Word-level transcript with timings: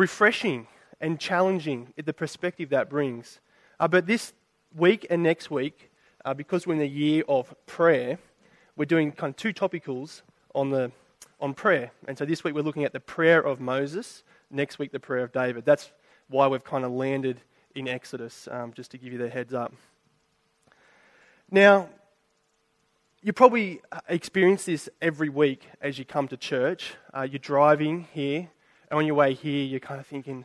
refreshing 0.00 0.66
and 1.02 1.20
challenging 1.20 1.92
the 2.02 2.12
perspective 2.14 2.70
that 2.70 2.88
brings. 2.88 3.38
Uh, 3.78 3.86
but 3.86 4.06
this 4.06 4.32
week 4.74 5.06
and 5.10 5.22
next 5.22 5.50
week, 5.50 5.90
uh, 6.24 6.32
because 6.32 6.66
we're 6.66 6.72
in 6.72 6.78
the 6.78 6.86
year 6.86 7.22
of 7.28 7.54
prayer, 7.66 8.18
we're 8.76 8.86
doing 8.86 9.12
kind 9.12 9.30
of 9.32 9.36
two 9.36 9.52
topicals 9.52 10.22
on, 10.54 10.70
the, 10.70 10.90
on 11.38 11.52
prayer. 11.52 11.90
And 12.08 12.16
so 12.16 12.24
this 12.24 12.42
week 12.42 12.54
we're 12.54 12.62
looking 12.62 12.84
at 12.84 12.94
the 12.94 13.00
prayer 13.00 13.40
of 13.40 13.60
Moses, 13.60 14.22
next 14.50 14.78
week 14.78 14.90
the 14.90 14.98
prayer 14.98 15.22
of 15.22 15.32
David. 15.32 15.66
That's 15.66 15.92
why 16.28 16.46
we've 16.48 16.64
kind 16.64 16.86
of 16.86 16.92
landed 16.92 17.42
in 17.74 17.86
Exodus, 17.86 18.48
um, 18.50 18.72
just 18.72 18.90
to 18.92 18.98
give 18.98 19.12
you 19.12 19.18
the 19.18 19.28
heads 19.28 19.52
up. 19.52 19.74
Now, 21.50 21.90
you 23.20 23.34
probably 23.34 23.82
experience 24.08 24.64
this 24.64 24.88
every 25.02 25.28
week 25.28 25.68
as 25.82 25.98
you 25.98 26.06
come 26.06 26.26
to 26.28 26.38
church. 26.38 26.94
Uh, 27.12 27.26
you're 27.30 27.38
driving 27.38 28.06
here, 28.14 28.48
and 28.90 28.98
on 28.98 29.06
your 29.06 29.14
way 29.14 29.34
here, 29.34 29.64
you're 29.64 29.80
kind 29.80 30.00
of 30.00 30.06
thinking, 30.06 30.44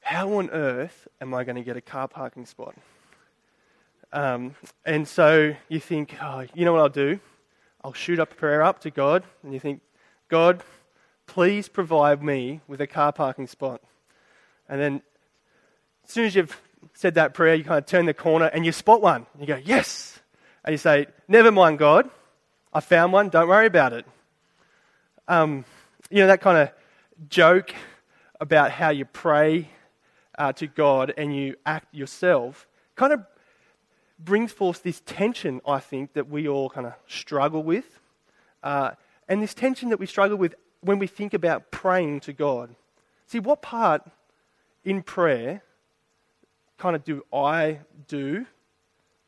how 0.00 0.34
on 0.34 0.50
earth 0.50 1.08
am 1.20 1.34
I 1.34 1.44
going 1.44 1.56
to 1.56 1.62
get 1.62 1.76
a 1.76 1.80
car 1.80 2.06
parking 2.06 2.46
spot? 2.46 2.74
Um, 4.12 4.54
and 4.84 5.06
so 5.06 5.54
you 5.68 5.80
think, 5.80 6.14
oh, 6.22 6.46
you 6.54 6.64
know 6.64 6.72
what 6.72 6.80
I'll 6.80 6.88
do? 6.88 7.18
I'll 7.82 7.92
shoot 7.92 8.20
up 8.20 8.32
a 8.32 8.34
prayer 8.36 8.62
up 8.62 8.80
to 8.80 8.90
God, 8.90 9.24
and 9.42 9.52
you 9.52 9.60
think, 9.60 9.80
God, 10.28 10.62
please 11.26 11.68
provide 11.68 12.22
me 12.22 12.60
with 12.68 12.80
a 12.80 12.86
car 12.86 13.12
parking 13.12 13.46
spot. 13.46 13.80
And 14.68 14.80
then 14.80 15.02
as 16.04 16.12
soon 16.12 16.26
as 16.26 16.34
you've 16.34 16.60
said 16.94 17.14
that 17.14 17.34
prayer, 17.34 17.54
you 17.54 17.64
kind 17.64 17.78
of 17.78 17.86
turn 17.86 18.06
the 18.06 18.14
corner 18.14 18.46
and 18.46 18.64
you 18.64 18.72
spot 18.72 19.02
one. 19.02 19.26
And 19.34 19.42
You 19.42 19.46
go, 19.46 19.60
yes. 19.64 20.18
And 20.64 20.72
you 20.72 20.78
say, 20.78 21.06
never 21.28 21.50
mind, 21.50 21.78
God. 21.78 22.08
I 22.72 22.80
found 22.80 23.12
one. 23.12 23.28
Don't 23.28 23.48
worry 23.48 23.66
about 23.66 23.92
it. 23.92 24.06
Um, 25.28 25.64
you 26.10 26.18
know, 26.18 26.28
that 26.28 26.40
kind 26.40 26.58
of 26.58 26.70
joke 27.28 27.74
about 28.40 28.70
how 28.70 28.90
you 28.90 29.04
pray 29.04 29.70
uh, 30.38 30.52
to 30.54 30.66
God 30.66 31.14
and 31.16 31.34
you 31.34 31.56
act 31.64 31.94
yourself 31.94 32.66
kind 32.94 33.12
of 33.12 33.24
brings 34.18 34.52
forth 34.52 34.82
this 34.82 35.02
tension, 35.04 35.60
I 35.66 35.78
think, 35.78 36.14
that 36.14 36.28
we 36.28 36.48
all 36.48 36.70
kind 36.70 36.86
of 36.86 36.94
struggle 37.06 37.62
with. 37.62 38.00
Uh, 38.62 38.92
and 39.28 39.42
this 39.42 39.54
tension 39.54 39.90
that 39.90 40.00
we 40.00 40.06
struggle 40.06 40.36
with 40.36 40.54
when 40.80 40.98
we 40.98 41.06
think 41.06 41.34
about 41.34 41.70
praying 41.70 42.20
to 42.20 42.32
God. 42.32 42.74
See, 43.26 43.38
what 43.38 43.60
part 43.60 44.02
in 44.84 45.02
prayer 45.02 45.62
kind 46.78 46.96
of 46.96 47.04
do 47.04 47.24
I 47.32 47.80
do 48.08 48.46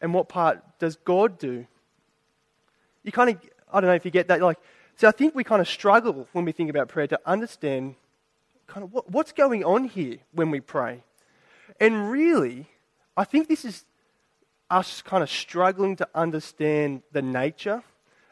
and 0.01 0.15
what 0.15 0.29
part 0.29 0.63
does 0.79 0.97
God 0.97 1.39
do? 1.39 1.67
You 3.03 3.13
kind 3.13 3.31
of, 3.31 3.37
I 3.73 3.81
don't 3.81 3.89
know 3.89 3.95
if 3.95 4.05
you 4.05 4.11
get 4.11 4.29
that. 4.29 4.41
Like, 4.41 4.59
so 4.99 5.07
I 5.07 5.13
think 5.13 5.37
we 5.37 5.45
kind 5.45 5.63
of 5.63 5.69
struggle 5.69 6.27
when 6.33 6.45
we 6.45 6.51
think 6.51 6.71
about 6.71 6.89
prayer 6.89 7.07
to 7.07 7.21
understand 7.25 7.95
kind 8.67 8.83
of 8.83 8.93
what, 8.93 9.09
what's 9.09 9.31
going 9.31 9.65
on 9.65 9.85
here 9.85 10.17
when 10.33 10.51
we 10.51 10.59
pray. 10.59 11.05
And 11.79 12.11
really, 12.11 12.67
I 13.17 13.23
think 13.23 13.47
this 13.47 13.65
is 13.65 13.85
us 14.69 15.01
kind 15.03 15.23
of 15.23 15.31
struggling 15.31 15.95
to 15.97 16.09
understand 16.17 17.03
the 17.13 17.23
nature 17.23 17.85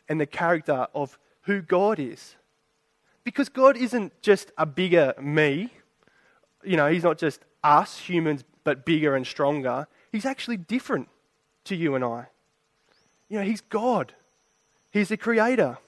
and 0.09 0.20
the 0.20 0.27
character 0.27 0.89
of 0.92 1.20
who 1.42 1.62
God 1.62 2.00
is. 2.00 2.34
Because 3.22 3.48
God 3.48 3.77
isn't 3.77 4.20
just 4.20 4.50
a 4.59 4.67
bigger 4.67 5.14
me, 5.22 5.72
you 6.64 6.77
know, 6.77 6.89
He's 6.89 7.05
not 7.05 7.17
just 7.17 7.44
us 7.62 7.97
humans, 7.97 8.42
but 8.64 8.84
bigger 8.84 9.14
and 9.14 9.25
stronger. 9.25 9.87
He's 10.11 10.27
actually 10.27 10.56
different 10.56 11.09
to 11.67 11.77
you 11.77 11.94
and 11.94 12.05
I. 12.05 12.27
You 13.28 13.39
know, 13.39 13.44
He's 13.44 13.61
God, 13.61 14.14
He's 14.91 15.11
the 15.11 15.17
Creator. 15.17 15.78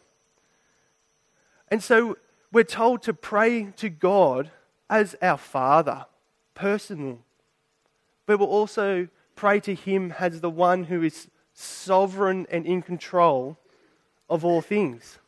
And 1.71 1.83
so 1.83 2.17
we're 2.53 2.65
told 2.65 3.03
to 3.03 3.15
pray 3.15 3.73
to 3.77 3.89
God 3.89 4.51
as 4.89 5.17
our 5.21 5.37
Father, 5.37 6.07
personal. 6.55 7.19
But 8.27 8.39
we'll 8.39 8.49
also 8.49 9.09
pray 9.37 9.61
to 9.61 9.75
Him 9.75 10.15
as 10.19 10.41
the 10.41 10.51
one 10.51 10.85
who 10.85 11.03
is 11.03 11.29
sovereign 11.53 12.47
and 12.51 12.65
in 12.67 12.83
control 12.83 13.59
of 14.31 14.45
all 14.45 14.61
things. 14.61 15.19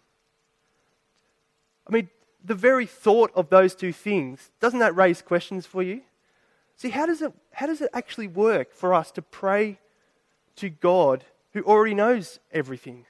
I 1.87 1.93
mean, 1.93 2.09
the 2.45 2.55
very 2.55 2.87
thought 2.87 3.33
of 3.35 3.51
those 3.51 3.75
two 3.75 3.93
things, 3.93 4.51
doesn't 4.61 4.79
that 4.79 4.97
raise 4.97 5.23
questions 5.23 5.67
for 5.67 5.83
you? 5.83 6.03
See, 6.77 6.91
how 6.91 7.05
does 7.05 7.21
it, 7.21 7.33
how 7.53 7.67
does 7.67 7.81
it 7.81 7.91
actually 7.93 8.29
work 8.29 8.73
for 8.73 8.95
us 8.95 9.11
to 9.13 9.23
pray 9.23 9.79
to 10.57 10.71
God 10.71 11.25
who 11.53 11.63
already 11.63 11.95
knows 11.95 12.39
everything? 12.53 13.05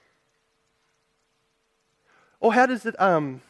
Or 2.40 2.54
how 2.54 2.66
does 2.66 2.86
it, 2.86 2.98
um, 3.00 3.42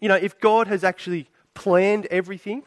you 0.00 0.08
know, 0.08 0.14
if 0.14 0.38
God 0.38 0.66
has 0.68 0.84
actually 0.84 1.28
planned 1.54 2.06
everything, 2.06 2.62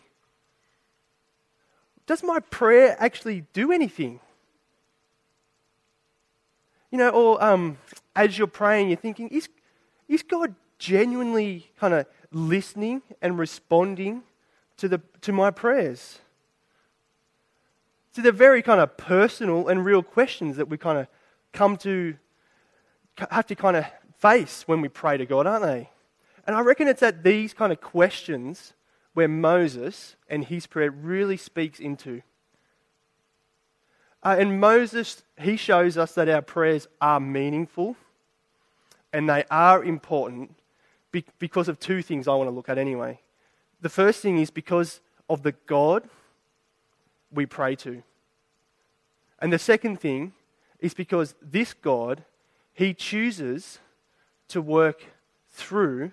does 2.05 2.23
my 2.23 2.39
prayer 2.39 2.95
actually 2.99 3.45
do 3.53 3.71
anything? 3.71 4.19
You 6.91 6.97
know, 6.97 7.09
or 7.09 7.43
um, 7.43 7.77
as 8.15 8.37
you're 8.37 8.47
praying, 8.47 8.89
you're 8.89 8.97
thinking, 8.97 9.29
is, 9.29 9.47
is 10.07 10.21
God 10.21 10.53
genuinely 10.79 11.71
kind 11.79 11.93
of 11.93 12.05
listening 12.31 13.01
and 13.21 13.37
responding 13.37 14.23
to, 14.77 14.87
the, 14.87 15.01
to 15.21 15.31
my 15.31 15.49
prayers? 15.49 16.19
So 18.11 18.21
they're 18.21 18.31
very 18.31 18.61
kind 18.61 18.79
of 18.79 18.95
personal 18.97 19.67
and 19.67 19.83
real 19.83 20.03
questions 20.03 20.57
that 20.57 20.67
we 20.67 20.77
kind 20.77 20.99
of 20.99 21.07
come 21.51 21.77
to, 21.77 22.15
have 23.31 23.47
to 23.47 23.55
kind 23.55 23.77
of 23.77 23.85
face 24.23 24.65
when 24.69 24.79
we 24.79 24.87
pray 24.87 25.17
to 25.17 25.25
God, 25.25 25.45
aren't 25.45 25.65
they? 25.65 25.89
And 26.47 26.55
I 26.55 26.61
reckon 26.61 26.87
it's 26.87 27.03
at 27.03 27.23
these 27.23 27.53
kind 27.53 27.73
of 27.73 27.81
questions 27.81 28.73
where 29.13 29.27
Moses 29.27 30.15
and 30.29 30.45
his 30.45 30.65
prayer 30.65 30.91
really 30.91 31.35
speaks 31.35 31.77
into. 31.77 32.21
Uh, 34.23 34.37
and 34.39 34.61
Moses, 34.61 35.23
he 35.37 35.57
shows 35.57 35.97
us 35.97 36.13
that 36.15 36.29
our 36.29 36.41
prayers 36.41 36.87
are 37.01 37.19
meaningful 37.19 37.97
and 39.11 39.29
they 39.29 39.43
are 39.51 39.83
important 39.83 40.55
be- 41.11 41.25
because 41.37 41.67
of 41.67 41.77
two 41.77 42.01
things 42.01 42.25
I 42.25 42.33
want 42.33 42.47
to 42.47 42.55
look 42.55 42.69
at 42.69 42.77
anyway. 42.77 43.19
The 43.81 43.89
first 43.89 44.21
thing 44.21 44.37
is 44.37 44.49
because 44.49 45.01
of 45.29 45.43
the 45.43 45.51
God 45.65 46.07
we 47.29 47.45
pray 47.45 47.75
to. 47.77 48.01
And 49.39 49.51
the 49.51 49.59
second 49.59 49.99
thing 49.99 50.31
is 50.79 50.93
because 50.93 51.35
this 51.41 51.73
God, 51.73 52.23
he 52.73 52.93
chooses 52.93 53.79
to 54.53 54.61
work 54.61 55.03
through 55.49 56.11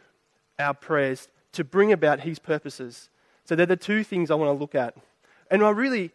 our 0.58 0.72
prayers 0.72 1.28
to 1.52 1.62
bring 1.62 1.92
about 1.92 2.20
his 2.20 2.38
purposes. 2.38 3.10
So 3.44 3.54
they're 3.54 3.66
the 3.66 3.76
two 3.76 4.02
things 4.02 4.30
I 4.30 4.34
want 4.34 4.48
to 4.48 4.58
look 4.58 4.74
at. 4.74 4.96
And 5.50 5.62
I 5.62 5.68
really, 5.70 6.10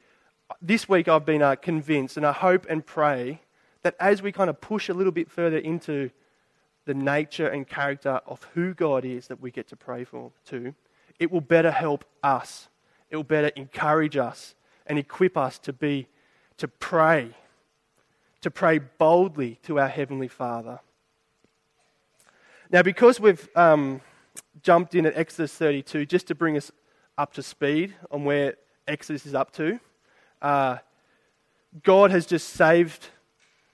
this 0.59 0.89
week 0.89 1.07
I've 1.07 1.25
been 1.25 1.43
uh, 1.43 1.55
convinced, 1.55 2.17
and 2.17 2.25
I 2.25 2.31
hope 2.31 2.65
and 2.67 2.83
pray 2.83 3.41
that 3.83 3.95
as 3.99 4.23
we 4.23 4.31
kind 4.31 4.49
of 4.49 4.59
push 4.59 4.89
a 4.89 4.93
little 4.95 5.11
bit 5.11 5.29
further 5.29 5.59
into 5.59 6.09
the 6.85 6.95
nature 6.95 7.47
and 7.47 7.67
character 7.67 8.21
of 8.25 8.43
who 8.55 8.73
God 8.73 9.05
is 9.05 9.27
that 9.27 9.39
we 9.39 9.51
get 9.51 9.67
to 9.67 9.75
pray 9.75 10.03
for 10.03 10.31
to, 10.47 10.73
it 11.19 11.31
will 11.31 11.41
better 11.41 11.71
help 11.71 12.05
us. 12.23 12.69
It 13.11 13.17
will 13.17 13.23
better 13.23 13.49
encourage 13.49 14.17
us 14.17 14.55
and 14.87 14.97
equip 14.97 15.37
us 15.37 15.59
to 15.59 15.73
be, 15.73 16.07
to 16.57 16.67
pray, 16.67 17.35
to 18.41 18.49
pray 18.49 18.79
boldly 18.79 19.59
to 19.63 19.79
our 19.79 19.89
Heavenly 19.89 20.27
Father. 20.27 20.79
Now, 22.75 22.83
because 22.83 23.21
we've 23.21 23.47
um, 23.55 24.01
jumped 24.61 24.95
in 24.95 25.05
at 25.05 25.15
Exodus 25.15 25.53
32 25.53 26.05
just 26.07 26.27
to 26.27 26.35
bring 26.35 26.57
us 26.57 26.73
up 27.17 27.31
to 27.35 27.41
speed 27.41 27.95
on 28.11 28.25
where 28.25 28.55
Exodus 28.85 29.25
is 29.25 29.33
up 29.33 29.51
to. 29.53 29.79
Uh, 30.41 30.79
God 31.83 32.11
has 32.11 32.25
just 32.25 32.49
saved 32.49 33.07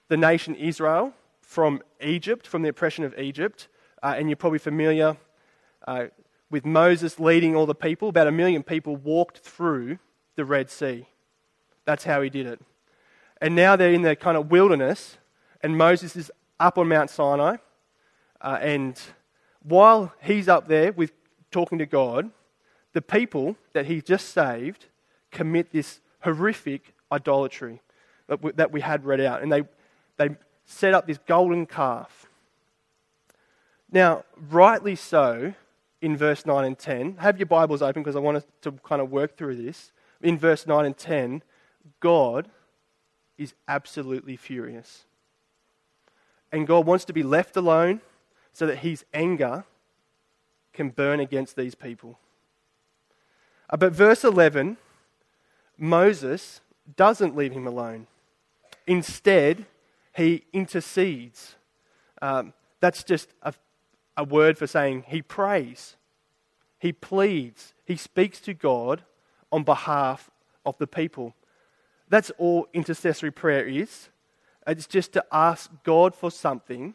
the 0.06 0.16
nation 0.16 0.54
Israel 0.54 1.12
from 1.40 1.82
Egypt, 2.00 2.46
from 2.46 2.62
the 2.62 2.68
oppression 2.68 3.02
of 3.02 3.18
Egypt. 3.18 3.66
Uh, 4.04 4.14
and 4.16 4.28
you're 4.28 4.36
probably 4.36 4.60
familiar 4.60 5.16
uh, 5.88 6.04
with 6.48 6.64
Moses 6.64 7.18
leading 7.18 7.56
all 7.56 7.66
the 7.66 7.74
people. 7.74 8.08
About 8.08 8.28
a 8.28 8.30
million 8.30 8.62
people 8.62 8.94
walked 8.94 9.38
through 9.38 9.98
the 10.36 10.44
Red 10.44 10.70
Sea. 10.70 11.08
That's 11.86 12.04
how 12.04 12.22
he 12.22 12.30
did 12.30 12.46
it. 12.46 12.60
And 13.40 13.56
now 13.56 13.74
they're 13.74 13.92
in 13.92 14.02
the 14.02 14.14
kind 14.14 14.36
of 14.36 14.52
wilderness, 14.52 15.16
and 15.60 15.76
Moses 15.76 16.14
is 16.14 16.30
up 16.60 16.78
on 16.78 16.88
Mount 16.88 17.10
Sinai. 17.10 17.56
Uh, 18.42 18.58
and 18.60 19.00
while 19.62 20.12
he's 20.20 20.48
up 20.48 20.66
there 20.66 20.92
with 20.92 21.12
talking 21.50 21.78
to 21.78 21.86
God, 21.86 22.30
the 22.92 23.00
people 23.00 23.56
that 23.72 23.86
he 23.86 24.02
just 24.02 24.30
saved 24.30 24.86
commit 25.30 25.70
this 25.70 26.00
horrific 26.20 26.94
idolatry 27.10 27.80
that 28.26 28.42
we, 28.42 28.52
that 28.52 28.72
we 28.72 28.80
had 28.80 29.04
read 29.04 29.20
out. 29.20 29.42
And 29.42 29.52
they, 29.52 29.62
they 30.16 30.30
set 30.64 30.92
up 30.92 31.06
this 31.06 31.18
golden 31.26 31.66
calf. 31.66 32.26
Now, 33.90 34.24
rightly 34.50 34.96
so, 34.96 35.54
in 36.00 36.16
verse 36.16 36.44
9 36.44 36.64
and 36.64 36.78
10, 36.78 37.18
have 37.18 37.38
your 37.38 37.46
Bibles 37.46 37.80
open 37.80 38.02
because 38.02 38.16
I 38.16 38.20
want 38.20 38.44
to 38.62 38.72
kind 38.84 39.00
of 39.00 39.10
work 39.10 39.36
through 39.36 39.56
this. 39.56 39.92
In 40.20 40.36
verse 40.36 40.66
9 40.66 40.84
and 40.84 40.96
10, 40.96 41.42
God 42.00 42.50
is 43.38 43.54
absolutely 43.68 44.36
furious. 44.36 45.04
And 46.50 46.66
God 46.66 46.86
wants 46.86 47.04
to 47.06 47.12
be 47.12 47.22
left 47.22 47.56
alone 47.56 48.00
so 48.52 48.66
that 48.66 48.78
his 48.78 49.04
anger 49.12 49.64
can 50.72 50.90
burn 50.90 51.20
against 51.20 51.56
these 51.56 51.74
people. 51.74 52.18
Uh, 53.68 53.76
but 53.76 53.92
verse 53.92 54.24
11, 54.24 54.76
Moses 55.78 56.60
doesn't 56.96 57.36
leave 57.36 57.52
him 57.52 57.66
alone. 57.66 58.06
Instead, 58.86 59.66
he 60.14 60.44
intercedes. 60.52 61.56
Um, 62.20 62.52
that's 62.80 63.02
just 63.02 63.30
a, 63.42 63.54
a 64.16 64.24
word 64.24 64.58
for 64.58 64.66
saying 64.66 65.04
he 65.08 65.22
prays, 65.22 65.96
he 66.78 66.92
pleads, 66.92 67.74
he 67.84 67.96
speaks 67.96 68.40
to 68.40 68.54
God 68.54 69.04
on 69.50 69.62
behalf 69.62 70.30
of 70.66 70.76
the 70.78 70.86
people. 70.86 71.34
That's 72.08 72.30
all 72.38 72.66
intercessory 72.72 73.30
prayer 73.30 73.66
is. 73.66 74.08
It's 74.66 74.86
just 74.86 75.12
to 75.12 75.24
ask 75.32 75.70
God 75.82 76.14
for 76.14 76.30
something 76.30 76.94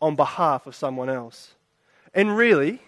on 0.00 0.14
behalf 0.14 0.66
of 0.66 0.74
someone 0.74 1.08
else. 1.08 1.54
And 2.14 2.36
really, 2.36 2.80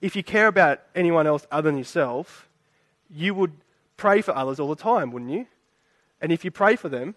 if 0.00 0.14
you 0.14 0.22
care 0.22 0.46
about 0.46 0.80
anyone 0.94 1.26
else 1.26 1.46
other 1.50 1.70
than 1.70 1.78
yourself, 1.78 2.48
you 3.10 3.34
would 3.34 3.52
pray 3.96 4.20
for 4.22 4.36
others 4.36 4.60
all 4.60 4.68
the 4.68 4.82
time, 4.82 5.10
wouldn't 5.10 5.30
you? 5.30 5.46
And 6.20 6.32
if 6.32 6.44
you 6.44 6.50
pray 6.50 6.76
for 6.76 6.88
them, 6.88 7.14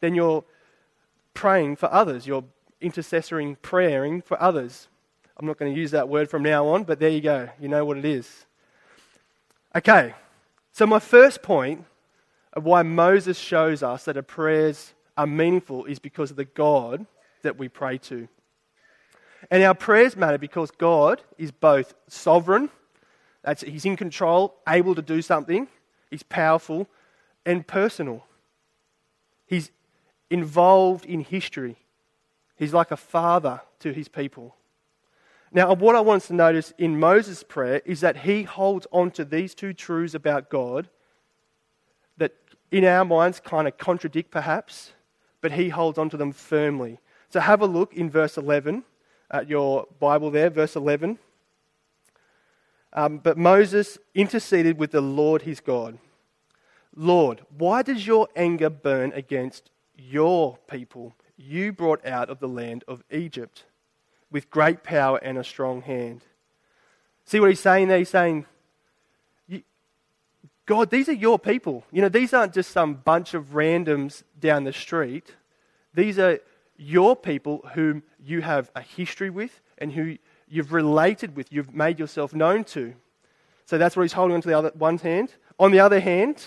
then 0.00 0.14
you're 0.14 0.44
praying 1.34 1.76
for 1.76 1.92
others. 1.92 2.26
You're 2.26 2.44
intercessoring, 2.80 3.56
praying 3.62 4.22
for 4.22 4.40
others. 4.42 4.88
I'm 5.36 5.46
not 5.46 5.58
going 5.58 5.72
to 5.72 5.80
use 5.80 5.92
that 5.92 6.08
word 6.08 6.28
from 6.28 6.42
now 6.42 6.66
on, 6.68 6.84
but 6.84 6.98
there 6.98 7.10
you 7.10 7.20
go. 7.20 7.48
You 7.60 7.68
know 7.68 7.84
what 7.84 7.96
it 7.96 8.04
is. 8.04 8.46
Okay, 9.74 10.14
so 10.72 10.86
my 10.86 10.98
first 10.98 11.42
point 11.42 11.84
of 12.52 12.64
why 12.64 12.82
Moses 12.82 13.38
shows 13.38 13.82
us 13.82 14.04
that 14.04 14.16
our 14.16 14.22
prayers 14.22 14.92
are 15.16 15.26
meaningful 15.26 15.86
is 15.86 15.98
because 15.98 16.30
of 16.30 16.36
the 16.36 16.44
God 16.44 17.06
that 17.42 17.58
we 17.58 17.68
pray 17.68 17.98
to. 17.98 18.28
And 19.50 19.62
our 19.62 19.74
prayers 19.74 20.16
matter 20.16 20.38
because 20.38 20.70
God 20.70 21.22
is 21.38 21.50
both 21.50 21.94
sovereign, 22.08 22.70
that's, 23.42 23.62
He's 23.62 23.84
in 23.84 23.96
control, 23.96 24.54
able 24.68 24.94
to 24.94 25.02
do 25.02 25.20
something, 25.20 25.68
He's 26.10 26.22
powerful, 26.22 26.88
and 27.44 27.66
personal. 27.66 28.24
He's 29.46 29.70
involved 30.30 31.04
in 31.04 31.20
history. 31.20 31.76
He's 32.56 32.72
like 32.72 32.90
a 32.90 32.96
father 32.96 33.60
to 33.80 33.92
his 33.92 34.08
people. 34.08 34.56
Now, 35.52 35.74
what 35.74 35.94
I 35.94 36.00
want 36.00 36.22
us 36.22 36.28
to 36.28 36.34
notice 36.34 36.72
in 36.78 36.98
Moses' 36.98 37.42
prayer 37.42 37.82
is 37.84 38.00
that 38.00 38.18
he 38.18 38.44
holds 38.44 38.86
on 38.90 39.10
to 39.12 39.24
these 39.24 39.54
two 39.54 39.74
truths 39.74 40.14
about 40.14 40.48
God 40.48 40.88
that 42.16 42.32
in 42.70 42.84
our 42.84 43.04
minds 43.04 43.40
kind 43.40 43.68
of 43.68 43.76
contradict 43.76 44.30
perhaps, 44.30 44.92
but 45.42 45.52
he 45.52 45.68
holds 45.68 45.98
on 45.98 46.08
to 46.10 46.16
them 46.16 46.32
firmly. 46.32 46.98
So 47.32 47.40
have 47.40 47.62
a 47.62 47.66
look 47.66 47.94
in 47.94 48.10
verse 48.10 48.36
11 48.36 48.84
at 49.30 49.48
your 49.48 49.86
Bible 49.98 50.30
there, 50.30 50.50
verse 50.50 50.76
11. 50.76 51.18
Um, 52.92 53.18
but 53.18 53.38
Moses 53.38 53.96
interceded 54.14 54.78
with 54.78 54.90
the 54.90 55.00
Lord 55.00 55.40
his 55.40 55.58
God. 55.58 55.98
Lord, 56.94 57.40
why 57.56 57.80
does 57.80 58.06
your 58.06 58.28
anger 58.36 58.68
burn 58.68 59.12
against 59.14 59.70
your 59.96 60.58
people 60.68 61.14
you 61.38 61.72
brought 61.72 62.04
out 62.04 62.28
of 62.28 62.38
the 62.38 62.48
land 62.48 62.84
of 62.86 63.02
Egypt 63.10 63.64
with 64.30 64.50
great 64.50 64.82
power 64.82 65.16
and 65.16 65.38
a 65.38 65.44
strong 65.44 65.80
hand? 65.80 66.20
See 67.24 67.40
what 67.40 67.48
he's 67.48 67.60
saying 67.60 67.88
there? 67.88 67.96
He's 67.96 68.10
saying, 68.10 68.44
God, 70.66 70.90
these 70.90 71.08
are 71.08 71.14
your 71.14 71.38
people. 71.38 71.84
You 71.90 72.02
know, 72.02 72.10
these 72.10 72.34
aren't 72.34 72.52
just 72.52 72.72
some 72.72 72.92
bunch 72.92 73.32
of 73.32 73.52
randoms 73.52 74.22
down 74.38 74.64
the 74.64 74.72
street. 74.74 75.34
These 75.94 76.18
are 76.18 76.38
your 76.76 77.16
people 77.16 77.64
whom 77.74 78.02
you 78.18 78.40
have 78.42 78.70
a 78.74 78.80
history 78.80 79.30
with 79.30 79.60
and 79.78 79.92
who 79.92 80.16
you've 80.48 80.72
related 80.72 81.36
with, 81.36 81.52
you've 81.52 81.74
made 81.74 81.98
yourself 81.98 82.34
known 82.34 82.64
to. 82.64 82.94
So 83.66 83.78
that's 83.78 83.96
what 83.96 84.02
he's 84.02 84.12
holding 84.12 84.34
on 84.34 84.42
to 84.42 84.48
the 84.48 84.58
other 84.58 84.72
one 84.74 84.98
hand. 84.98 85.34
On 85.58 85.70
the 85.70 85.80
other 85.80 86.00
hand, 86.00 86.42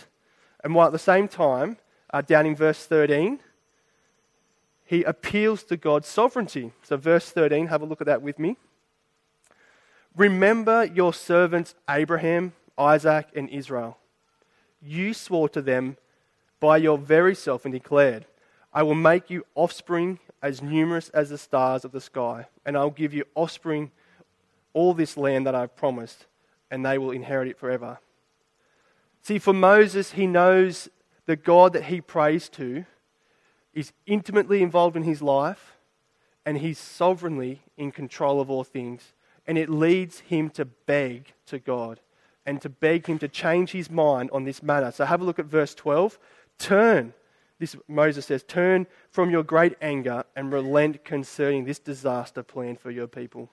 and 0.63 0.75
while 0.75 0.87
at 0.87 0.91
the 0.91 0.99
same 0.99 1.27
time, 1.27 1.77
uh, 2.13 2.21
down 2.21 2.45
in 2.45 2.55
verse 2.55 2.85
13, 2.85 3.39
he 4.85 5.03
appeals 5.03 5.63
to 5.63 5.77
God's 5.77 6.07
sovereignty. 6.07 6.71
So, 6.83 6.95
verse 6.95 7.31
13, 7.31 7.67
have 7.67 7.81
a 7.81 7.85
look 7.85 8.01
at 8.01 8.07
that 8.07 8.21
with 8.21 8.37
me. 8.37 8.57
Remember 10.15 10.85
your 10.85 11.13
servants 11.13 11.75
Abraham, 11.89 12.53
Isaac, 12.77 13.27
and 13.35 13.49
Israel. 13.49 13.97
You 14.81 15.13
swore 15.13 15.49
to 15.49 15.61
them 15.61 15.97
by 16.59 16.77
your 16.77 16.97
very 16.97 17.35
self 17.35 17.65
and 17.65 17.73
declared, 17.73 18.25
I 18.75 18.83
will 18.83 18.93
make 18.93 19.31
you 19.31 19.45
offspring 19.55 20.19
as 20.43 20.61
numerous 20.61 21.09
as 21.09 21.29
the 21.29 21.37
stars 21.39 21.83
of 21.83 21.91
the 21.91 22.01
sky, 22.01 22.45
and 22.63 22.77
I'll 22.77 22.91
give 22.91 23.13
you 23.13 23.25
offspring 23.33 23.89
all 24.73 24.93
this 24.93 25.17
land 25.17 25.47
that 25.47 25.55
I've 25.55 25.75
promised, 25.75 26.25
and 26.69 26.85
they 26.85 26.99
will 26.99 27.09
inherit 27.09 27.47
it 27.47 27.57
forever. 27.57 27.97
See, 29.23 29.39
for 29.39 29.53
Moses, 29.53 30.11
he 30.11 30.27
knows 30.27 30.89
the 31.25 31.35
God 31.35 31.73
that 31.73 31.85
he 31.85 32.01
prays 32.01 32.47
to 32.49 32.85
is 33.73 33.91
intimately 34.05 34.61
involved 34.61 34.95
in 34.95 35.03
his 35.03 35.21
life 35.21 35.75
and 36.45 36.59
he's 36.59 36.77
sovereignly 36.77 37.61
in 37.75 37.91
control 37.91 38.39
of 38.39 38.49
all 38.49 38.63
things. 38.63 39.13
And 39.47 39.57
it 39.57 39.69
leads 39.69 40.19
him 40.19 40.49
to 40.51 40.65
beg 40.65 41.33
to 41.47 41.59
God 41.59 41.99
and 42.45 42.61
to 42.61 42.69
beg 42.69 43.07
him 43.07 43.17
to 43.19 43.27
change 43.27 43.71
his 43.71 43.89
mind 43.89 44.29
on 44.31 44.43
this 44.43 44.61
matter. 44.61 44.91
So 44.91 45.05
have 45.05 45.21
a 45.21 45.23
look 45.23 45.39
at 45.39 45.45
verse 45.45 45.73
12. 45.73 46.19
Turn, 46.59 47.13
this 47.59 47.75
Moses 47.87 48.25
says, 48.25 48.43
turn 48.43 48.85
from 49.09 49.29
your 49.29 49.43
great 49.43 49.75
anger 49.81 50.23
and 50.35 50.51
relent 50.51 51.05
concerning 51.05 51.65
this 51.65 51.79
disaster 51.79 52.43
plan 52.43 52.75
for 52.75 52.91
your 52.91 53.07
people. 53.07 53.49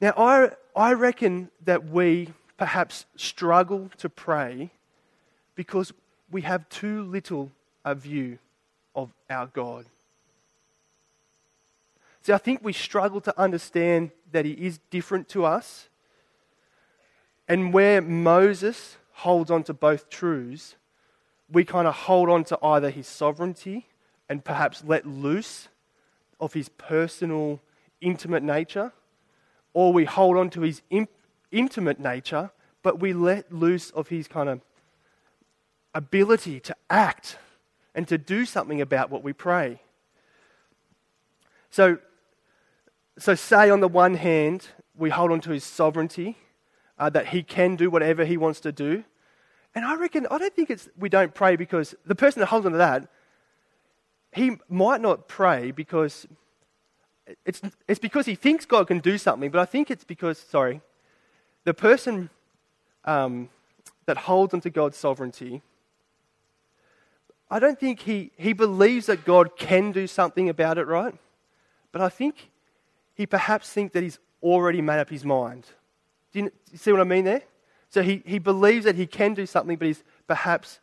Now, 0.00 0.14
I, 0.16 0.50
I 0.74 0.92
reckon 0.94 1.50
that 1.64 1.88
we 1.88 2.30
perhaps 2.56 3.06
struggle 3.16 3.90
to 3.98 4.08
pray 4.08 4.70
because 5.54 5.92
we 6.30 6.42
have 6.42 6.68
too 6.68 7.02
little 7.02 7.50
a 7.84 7.94
view 7.94 8.38
of 8.94 9.12
our 9.28 9.46
God. 9.46 9.86
See, 12.22 12.32
I 12.32 12.38
think 12.38 12.60
we 12.62 12.72
struggle 12.72 13.20
to 13.22 13.38
understand 13.38 14.12
that 14.30 14.44
He 14.44 14.52
is 14.52 14.78
different 14.90 15.28
to 15.30 15.44
us. 15.44 15.88
And 17.48 17.72
where 17.72 18.00
Moses 18.00 18.96
holds 19.12 19.50
on 19.50 19.64
to 19.64 19.74
both 19.74 20.08
truths, 20.08 20.76
we 21.52 21.64
kind 21.64 21.86
of 21.86 21.94
hold 21.94 22.30
on 22.30 22.44
to 22.44 22.58
either 22.62 22.90
His 22.90 23.06
sovereignty 23.06 23.86
and 24.28 24.44
perhaps 24.44 24.82
let 24.86 25.06
loose 25.06 25.68
of 26.40 26.54
His 26.54 26.68
personal, 26.70 27.60
intimate 28.00 28.42
nature, 28.42 28.92
or 29.74 29.92
we 29.92 30.04
hold 30.04 30.36
on 30.36 30.50
to 30.50 30.62
His 30.62 30.82
intimate 31.52 32.00
nature, 32.00 32.50
but 32.82 32.98
we 32.98 33.12
let 33.12 33.52
loose 33.52 33.90
of 33.90 34.08
his 34.08 34.26
kind 34.26 34.48
of 34.48 34.60
ability 35.94 36.58
to 36.58 36.74
act 36.90 37.38
and 37.94 38.08
to 38.08 38.18
do 38.18 38.44
something 38.44 38.80
about 38.80 39.10
what 39.10 39.22
we 39.22 39.32
pray. 39.32 39.80
So, 41.70 41.98
so 43.18 43.34
say 43.34 43.70
on 43.70 43.80
the 43.80 43.88
one 43.88 44.14
hand, 44.14 44.68
we 44.96 45.10
hold 45.10 45.30
on 45.30 45.40
to 45.42 45.50
his 45.50 45.64
sovereignty, 45.64 46.38
uh, 46.98 47.10
that 47.10 47.28
he 47.28 47.42
can 47.42 47.76
do 47.76 47.90
whatever 47.90 48.24
he 48.24 48.36
wants 48.36 48.60
to 48.60 48.72
do. 48.72 49.04
And 49.74 49.84
I 49.84 49.94
reckon, 49.94 50.26
I 50.30 50.38
don't 50.38 50.54
think 50.54 50.70
it's 50.70 50.88
we 50.98 51.08
don't 51.08 51.34
pray 51.34 51.56
because 51.56 51.94
the 52.04 52.14
person 52.14 52.40
that 52.40 52.46
holds 52.46 52.66
on 52.66 52.72
to 52.72 52.78
that, 52.78 53.08
he 54.32 54.56
might 54.68 55.00
not 55.00 55.28
pray 55.28 55.70
because 55.70 56.26
it's, 57.44 57.62
it's 57.88 58.00
because 58.00 58.26
he 58.26 58.34
thinks 58.34 58.66
God 58.66 58.88
can 58.88 58.98
do 58.98 59.18
something, 59.18 59.50
but 59.50 59.60
I 59.60 59.64
think 59.64 59.90
it's 59.90 60.04
because, 60.04 60.38
sorry, 60.38 60.80
the 61.64 61.74
person 61.74 62.30
um, 63.04 63.48
that 64.06 64.16
holds 64.16 64.54
onto 64.54 64.70
God's 64.70 64.96
sovereignty, 64.96 65.62
I 67.50 67.58
don't 67.58 67.78
think 67.78 68.00
he, 68.00 68.32
he 68.36 68.52
believes 68.52 69.06
that 69.06 69.24
God 69.24 69.56
can 69.56 69.92
do 69.92 70.06
something 70.06 70.48
about 70.48 70.78
it, 70.78 70.86
right? 70.86 71.14
But 71.92 72.00
I 72.00 72.08
think 72.08 72.50
he 73.14 73.26
perhaps 73.26 73.70
thinks 73.70 73.92
that 73.92 74.02
he's 74.02 74.18
already 74.42 74.80
made 74.80 74.98
up 74.98 75.10
his 75.10 75.24
mind. 75.24 75.66
Do 76.32 76.40
you, 76.40 76.52
see 76.74 76.92
what 76.92 77.00
I 77.00 77.04
mean 77.04 77.24
there? 77.24 77.42
So 77.92 78.02
he, 78.02 78.22
he 78.24 78.38
believes 78.38 78.86
that 78.86 78.94
he 78.94 79.06
can 79.06 79.34
do 79.34 79.44
something, 79.44 79.76
but 79.76 79.86
he's 79.86 80.02
perhaps 80.26 80.80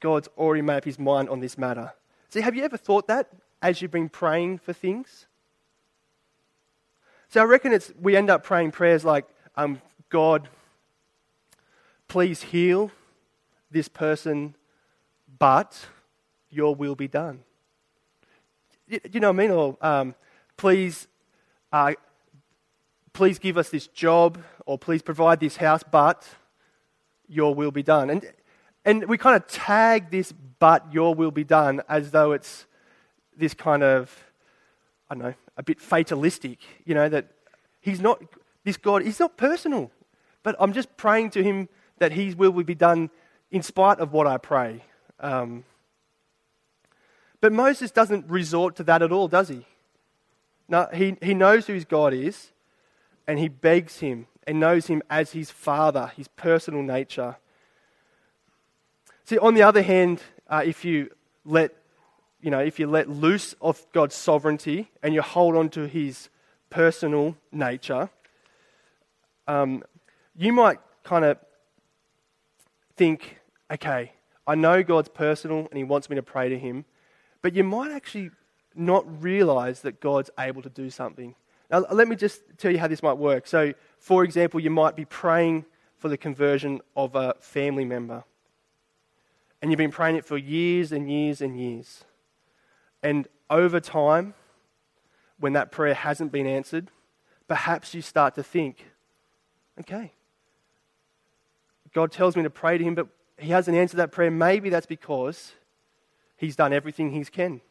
God's 0.00 0.28
already 0.36 0.60
made 0.60 0.76
up 0.76 0.84
his 0.84 0.98
mind 0.98 1.30
on 1.30 1.40
this 1.40 1.56
matter. 1.56 1.94
See, 2.28 2.42
have 2.42 2.54
you 2.54 2.62
ever 2.64 2.76
thought 2.76 3.06
that 3.06 3.30
as 3.62 3.80
you've 3.80 3.90
been 3.90 4.10
praying 4.10 4.58
for 4.58 4.74
things? 4.74 5.26
So 7.30 7.40
I 7.40 7.44
reckon 7.44 7.72
it's, 7.72 7.90
we 7.98 8.14
end 8.14 8.28
up 8.28 8.44
praying 8.44 8.72
prayers 8.72 9.06
like, 9.06 9.24
um, 9.56 9.80
God, 10.10 10.50
please 12.08 12.42
heal 12.42 12.90
this 13.70 13.88
person, 13.88 14.54
but 15.38 15.86
your 16.50 16.74
will 16.74 16.94
be 16.94 17.08
done. 17.08 17.40
You, 18.86 19.00
you 19.10 19.20
know 19.20 19.32
what 19.32 19.40
I 19.40 19.46
mean? 19.46 19.50
Or 19.50 19.78
um, 19.80 20.14
please, 20.58 21.08
uh, 21.72 21.94
please 23.14 23.38
give 23.38 23.56
us 23.56 23.70
this 23.70 23.86
job, 23.86 24.42
or 24.66 24.76
please 24.76 25.00
provide 25.00 25.40
this 25.40 25.56
house, 25.56 25.82
but 25.90 26.28
your 27.26 27.54
will 27.54 27.70
be 27.70 27.82
done. 27.82 28.10
And, 28.10 28.30
and 28.84 29.08
we 29.08 29.16
kind 29.16 29.36
of 29.36 29.46
tag 29.46 30.10
this, 30.10 30.32
but 30.58 30.92
your 30.92 31.14
will 31.14 31.30
be 31.30 31.44
done, 31.44 31.80
as 31.88 32.10
though 32.10 32.32
it's 32.32 32.66
this 33.34 33.54
kind 33.54 33.82
of, 33.82 34.12
I 35.08 35.14
don't 35.14 35.24
know, 35.24 35.34
a 35.56 35.62
bit 35.62 35.80
fatalistic, 35.80 36.58
you 36.84 36.94
know, 36.94 37.08
that 37.08 37.28
he's 37.80 38.00
not, 38.00 38.20
this 38.64 38.76
God, 38.76 39.02
he's 39.02 39.20
not 39.20 39.36
personal. 39.38 39.90
but 40.44 40.54
I'm 40.60 40.72
just 40.72 40.96
praying 40.96 41.30
to 41.30 41.42
Him 41.42 41.68
that 41.98 42.12
His 42.12 42.36
will 42.36 42.52
will 42.52 42.62
be 42.62 42.76
done 42.76 43.10
in 43.50 43.62
spite 43.64 43.98
of 43.98 44.12
what 44.12 44.28
I 44.28 44.38
pray. 44.38 44.84
Um, 45.18 45.64
but 47.40 47.52
Moses 47.52 47.90
doesn't 47.90 48.30
resort 48.30 48.76
to 48.76 48.84
that 48.84 49.02
at 49.02 49.10
all, 49.10 49.26
does 49.26 49.48
he? 49.48 49.66
No, 50.68 50.88
he, 50.94 51.16
he 51.20 51.34
knows 51.34 51.66
who 51.66 51.74
his 51.74 51.84
God 51.84 52.14
is, 52.14 52.52
and 53.26 53.38
he 53.38 53.48
begs 53.48 54.00
him 54.00 54.26
and 54.46 54.60
knows 54.60 54.86
him 54.86 55.02
as 55.08 55.32
his 55.32 55.50
father, 55.50 56.12
his 56.16 56.28
personal 56.28 56.82
nature. 56.82 57.36
See, 59.24 59.38
on 59.38 59.54
the 59.54 59.62
other 59.62 59.82
hand, 59.82 60.22
uh, 60.48 60.62
if 60.64 60.84
you 60.84 61.10
let 61.44 61.74
you 62.44 62.50
know, 62.50 62.58
if 62.58 62.78
you 62.78 62.86
let 62.86 63.08
loose 63.08 63.54
of 63.62 63.86
God's 63.92 64.14
sovereignty 64.14 64.90
and 65.02 65.14
you 65.14 65.22
hold 65.22 65.56
on 65.56 65.70
to 65.70 65.86
his 65.88 66.28
personal 66.68 67.36
nature, 67.50 68.10
um, 69.48 69.82
you 70.36 70.52
might 70.52 70.78
kind 71.04 71.24
of 71.24 71.38
think, 72.96 73.38
okay, 73.70 74.12
I 74.46 74.56
know 74.56 74.82
God's 74.82 75.08
personal 75.08 75.66
and 75.70 75.78
he 75.78 75.84
wants 75.84 76.10
me 76.10 76.16
to 76.16 76.22
pray 76.22 76.50
to 76.50 76.58
him, 76.58 76.84
but 77.40 77.54
you 77.54 77.64
might 77.64 77.92
actually 77.92 78.30
not 78.74 79.22
realize 79.22 79.80
that 79.80 80.00
God's 80.00 80.30
able 80.38 80.60
to 80.60 80.68
do 80.68 80.90
something. 80.90 81.34
Now, 81.74 81.84
let 81.90 82.06
me 82.06 82.14
just 82.14 82.40
tell 82.56 82.70
you 82.70 82.78
how 82.78 82.86
this 82.86 83.02
might 83.02 83.18
work. 83.18 83.48
So, 83.48 83.74
for 83.98 84.22
example, 84.22 84.60
you 84.60 84.70
might 84.70 84.94
be 84.94 85.04
praying 85.04 85.64
for 85.98 86.08
the 86.08 86.16
conversion 86.16 86.80
of 86.96 87.16
a 87.16 87.34
family 87.40 87.84
member, 87.84 88.22
and 89.60 89.72
you've 89.72 89.78
been 89.78 89.90
praying 89.90 90.14
it 90.14 90.24
for 90.24 90.38
years 90.38 90.92
and 90.92 91.10
years 91.10 91.40
and 91.40 91.58
years. 91.58 92.04
And 93.02 93.26
over 93.50 93.80
time, 93.80 94.34
when 95.40 95.54
that 95.54 95.72
prayer 95.72 95.94
hasn't 95.94 96.30
been 96.30 96.46
answered, 96.46 96.92
perhaps 97.48 97.92
you 97.92 98.02
start 98.02 98.36
to 98.36 98.44
think, 98.44 98.84
okay, 99.80 100.12
God 101.92 102.12
tells 102.12 102.36
me 102.36 102.44
to 102.44 102.50
pray 102.50 102.78
to 102.78 102.84
Him, 102.84 102.94
but 102.94 103.08
He 103.36 103.50
hasn't 103.50 103.76
answered 103.76 103.96
that 103.96 104.12
prayer. 104.12 104.30
Maybe 104.30 104.70
that's 104.70 104.86
because 104.86 105.50
He's 106.36 106.54
done 106.54 106.72
everything 106.72 107.10
He 107.10 107.24
can. 107.24 107.62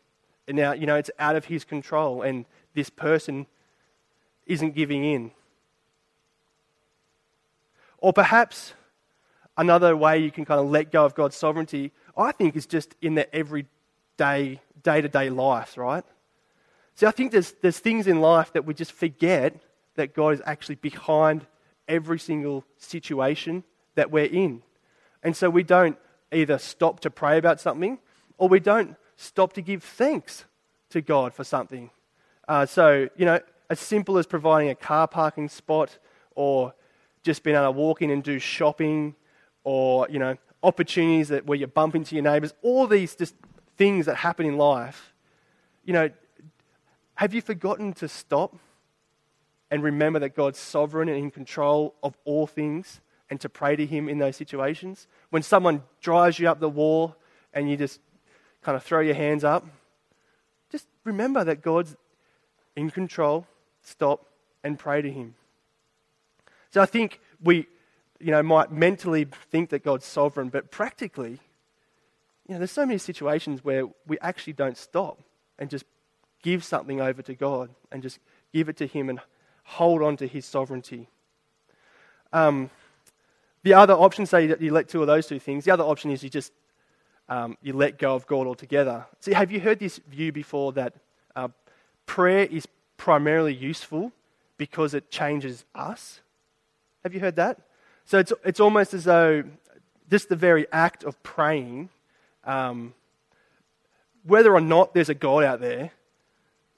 And 0.45 0.57
now, 0.57 0.73
you 0.73 0.87
know, 0.87 0.97
it's 0.97 1.11
out 1.19 1.37
of 1.37 1.45
His 1.45 1.63
control, 1.63 2.21
and 2.21 2.43
this 2.73 2.89
person 2.89 3.47
isn't 4.45 4.75
giving 4.75 5.03
in. 5.03 5.31
Or 7.97 8.11
perhaps 8.13 8.73
another 9.57 9.95
way 9.95 10.17
you 10.19 10.31
can 10.31 10.45
kind 10.45 10.59
of 10.59 10.69
let 10.69 10.91
go 10.91 11.05
of 11.05 11.15
God's 11.15 11.35
sovereignty, 11.35 11.91
I 12.17 12.31
think, 12.31 12.55
is 12.55 12.65
just 12.65 12.95
in 13.01 13.15
the 13.15 13.33
everyday 13.33 14.59
day 14.83 15.01
to 15.01 15.07
day 15.07 15.29
lives, 15.29 15.77
right? 15.77 16.03
See, 16.95 17.05
I 17.05 17.11
think 17.11 17.31
there's, 17.31 17.53
there's 17.61 17.79
things 17.79 18.07
in 18.07 18.21
life 18.21 18.53
that 18.53 18.65
we 18.65 18.73
just 18.73 18.91
forget 18.91 19.55
that 19.95 20.13
God 20.13 20.33
is 20.33 20.41
actually 20.45 20.75
behind 20.75 21.45
every 21.87 22.19
single 22.19 22.63
situation 22.77 23.63
that 23.95 24.11
we're 24.11 24.25
in. 24.25 24.61
And 25.23 25.35
so 25.35 25.49
we 25.49 25.63
don't 25.63 25.97
either 26.31 26.57
stop 26.57 26.99
to 27.01 27.09
pray 27.09 27.37
about 27.37 27.61
something 27.61 27.99
or 28.37 28.49
we 28.49 28.59
don't 28.59 28.95
stop 29.15 29.53
to 29.53 29.61
give 29.61 29.83
thanks 29.83 30.45
to 30.89 31.01
God 31.01 31.33
for 31.33 31.43
something. 31.43 31.89
Uh, 32.47 32.65
so, 32.65 33.07
you 33.15 33.25
know, 33.25 33.39
as 33.73 33.79
simple 33.79 34.19
as 34.19 34.27
providing 34.27 34.69
a 34.69 34.75
car 34.75 35.07
parking 35.07 35.49
spot 35.49 35.97
or 36.35 36.75
just 37.23 37.41
being 37.41 37.55
able 37.55 37.65
to 37.65 37.71
walk 37.71 38.03
in 38.03 38.11
and 38.11 38.21
do 38.21 38.37
shopping 38.37 39.15
or, 39.63 40.07
you 40.11 40.19
know, 40.19 40.37
opportunities 40.61 41.29
that, 41.29 41.47
where 41.47 41.57
you 41.57 41.65
bump 41.65 41.95
into 41.95 42.13
your 42.13 42.23
neighbors, 42.23 42.53
all 42.61 42.85
these 42.85 43.15
just 43.15 43.33
things 43.75 44.05
that 44.05 44.13
happen 44.13 44.45
in 44.45 44.57
life, 44.57 45.11
you 45.85 45.91
know, 45.91 46.07
have 47.15 47.33
you 47.33 47.41
forgotten 47.41 47.93
to 47.93 48.07
stop 48.07 48.55
and 49.71 49.81
remember 49.81 50.19
that 50.19 50.35
God's 50.35 50.59
sovereign 50.59 51.09
and 51.09 51.17
in 51.17 51.31
control 51.31 51.95
of 52.03 52.15
all 52.25 52.45
things 52.45 53.01
and 53.27 53.41
to 53.41 53.49
pray 53.49 53.75
to 53.75 53.87
Him 53.87 54.07
in 54.07 54.19
those 54.19 54.35
situations? 54.35 55.07
When 55.31 55.41
someone 55.41 55.81
drives 55.99 56.37
you 56.37 56.47
up 56.47 56.59
the 56.59 56.69
wall 56.69 57.15
and 57.55 57.71
you 57.71 57.75
just 57.75 57.99
kind 58.61 58.75
of 58.75 58.83
throw 58.83 58.99
your 58.99 59.15
hands 59.15 59.43
up, 59.43 59.65
just 60.71 60.85
remember 61.03 61.43
that 61.43 61.63
God's 61.63 61.95
in 62.75 62.89
control, 62.89 63.47
stop 63.83 64.25
and 64.63 64.79
pray 64.79 65.01
to 65.01 65.11
Him. 65.11 65.35
So 66.71 66.81
I 66.81 66.85
think 66.85 67.19
we, 67.41 67.67
you 68.19 68.31
know, 68.31 68.41
might 68.41 68.71
mentally 68.71 69.27
think 69.51 69.69
that 69.69 69.83
God's 69.83 70.05
sovereign, 70.05 70.49
but 70.49 70.71
practically, 70.71 71.39
you 72.47 72.53
know, 72.53 72.57
there's 72.57 72.71
so 72.71 72.85
many 72.85 72.97
situations 72.97 73.63
where 73.63 73.85
we 74.07 74.17
actually 74.19 74.53
don't 74.53 74.77
stop 74.77 75.19
and 75.59 75.69
just 75.69 75.85
give 76.41 76.63
something 76.63 76.99
over 76.99 77.21
to 77.21 77.35
God 77.35 77.69
and 77.91 78.01
just 78.01 78.19
give 78.51 78.69
it 78.69 78.77
to 78.77 78.87
Him 78.87 79.09
and 79.09 79.19
hold 79.63 80.01
on 80.01 80.17
to 80.17 80.27
His 80.27 80.45
sovereignty. 80.45 81.07
Um, 82.31 82.69
the 83.63 83.75
other 83.75 83.93
option, 83.93 84.25
say 84.25 84.47
that 84.47 84.61
you 84.61 84.73
let 84.73 84.89
two 84.89 85.01
of 85.01 85.07
those 85.07 85.27
two 85.27 85.39
things, 85.39 85.65
the 85.65 85.71
other 85.71 85.83
option 85.83 86.11
is 86.11 86.23
you 86.23 86.29
just 86.29 86.51
um, 87.29 87.57
you 87.61 87.73
let 87.73 87.97
go 87.97 88.15
of 88.15 88.27
God 88.27 88.47
altogether. 88.47 89.05
See, 89.21 89.33
have 89.33 89.51
you 89.51 89.59
heard 89.59 89.79
this 89.79 89.99
view 90.09 90.31
before 90.31 90.73
that 90.73 90.93
uh, 91.35 91.47
prayer 92.05 92.45
is 92.45 92.67
primarily 93.03 93.53
useful 93.53 94.13
because 94.55 94.93
it 94.93 95.11
changes 95.11 95.65
us? 95.75 96.21
Have 97.03 97.13
you 97.13 97.19
heard 97.19 97.35
that? 97.35 97.59
So 98.05 98.17
it's, 98.17 98.31
it's 98.45 98.61
almost 98.61 98.93
as 98.93 99.03
though 99.03 99.43
just 100.09 100.29
the 100.29 100.37
very 100.37 100.67
act 100.71 101.03
of 101.03 101.21
praying 101.21 101.89
um, 102.45 102.93
whether 104.25 104.53
or 104.53 104.61
not 104.61 104.93
there's 104.93 105.09
a 105.09 105.13
God 105.13 105.43
out 105.43 105.59
there, 105.59 105.91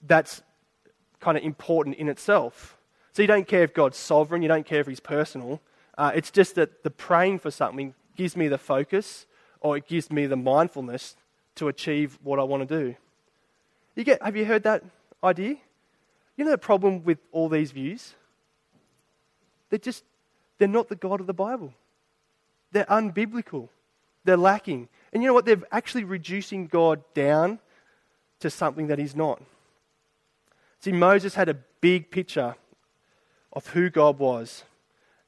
that's 0.07 0.41
kind 1.19 1.37
of 1.37 1.43
important 1.43 1.97
in 1.97 2.09
itself. 2.09 2.75
So 3.13 3.21
you 3.21 3.27
don't 3.27 3.47
care 3.47 3.61
if 3.61 3.75
God's 3.75 3.97
sovereign, 3.97 4.41
you 4.41 4.47
don't 4.47 4.65
care 4.65 4.79
if 4.79 4.87
He's 4.87 4.99
personal. 4.99 5.61
Uh, 5.95 6.11
it's 6.15 6.31
just 6.31 6.55
that 6.55 6.81
the 6.81 6.89
praying 6.89 7.37
for 7.37 7.51
something 7.51 7.93
gives 8.15 8.35
me 8.35 8.47
the 8.47 8.57
focus 8.57 9.27
or 9.59 9.77
it 9.77 9.87
gives 9.87 10.11
me 10.11 10.25
the 10.25 10.35
mindfulness 10.35 11.15
to 11.53 11.67
achieve 11.67 12.17
what 12.23 12.39
I 12.39 12.43
want 12.43 12.67
to 12.67 12.83
do. 12.83 12.95
You 13.93 14.03
get, 14.03 14.23
have 14.23 14.35
you 14.35 14.45
heard 14.45 14.63
that 14.63 14.83
idea? 15.23 15.57
You 16.37 16.45
know 16.45 16.51
the 16.51 16.57
problem 16.57 17.03
with 17.03 17.19
all 17.31 17.49
these 17.49 17.71
views? 17.71 18.13
They're 19.69 19.79
just, 19.79 20.03
they're 20.57 20.67
not 20.67 20.89
the 20.89 20.95
God 20.95 21.19
of 21.19 21.27
the 21.27 21.33
Bible. 21.33 21.73
They're 22.71 22.85
unbiblical. 22.85 23.69
They're 24.23 24.37
lacking. 24.37 24.89
And 25.13 25.23
you 25.23 25.27
know 25.27 25.33
what? 25.33 25.45
They're 25.45 25.61
actually 25.71 26.03
reducing 26.03 26.67
God 26.67 27.03
down 27.13 27.59
to 28.39 28.49
something 28.49 28.87
that 28.87 28.99
He's 28.99 29.15
not. 29.15 29.41
See, 30.81 30.91
Moses 30.91 31.35
had 31.35 31.49
a 31.49 31.57
big 31.81 32.11
picture 32.11 32.55
of 33.53 33.67
who 33.67 33.89
God 33.89 34.19
was. 34.19 34.63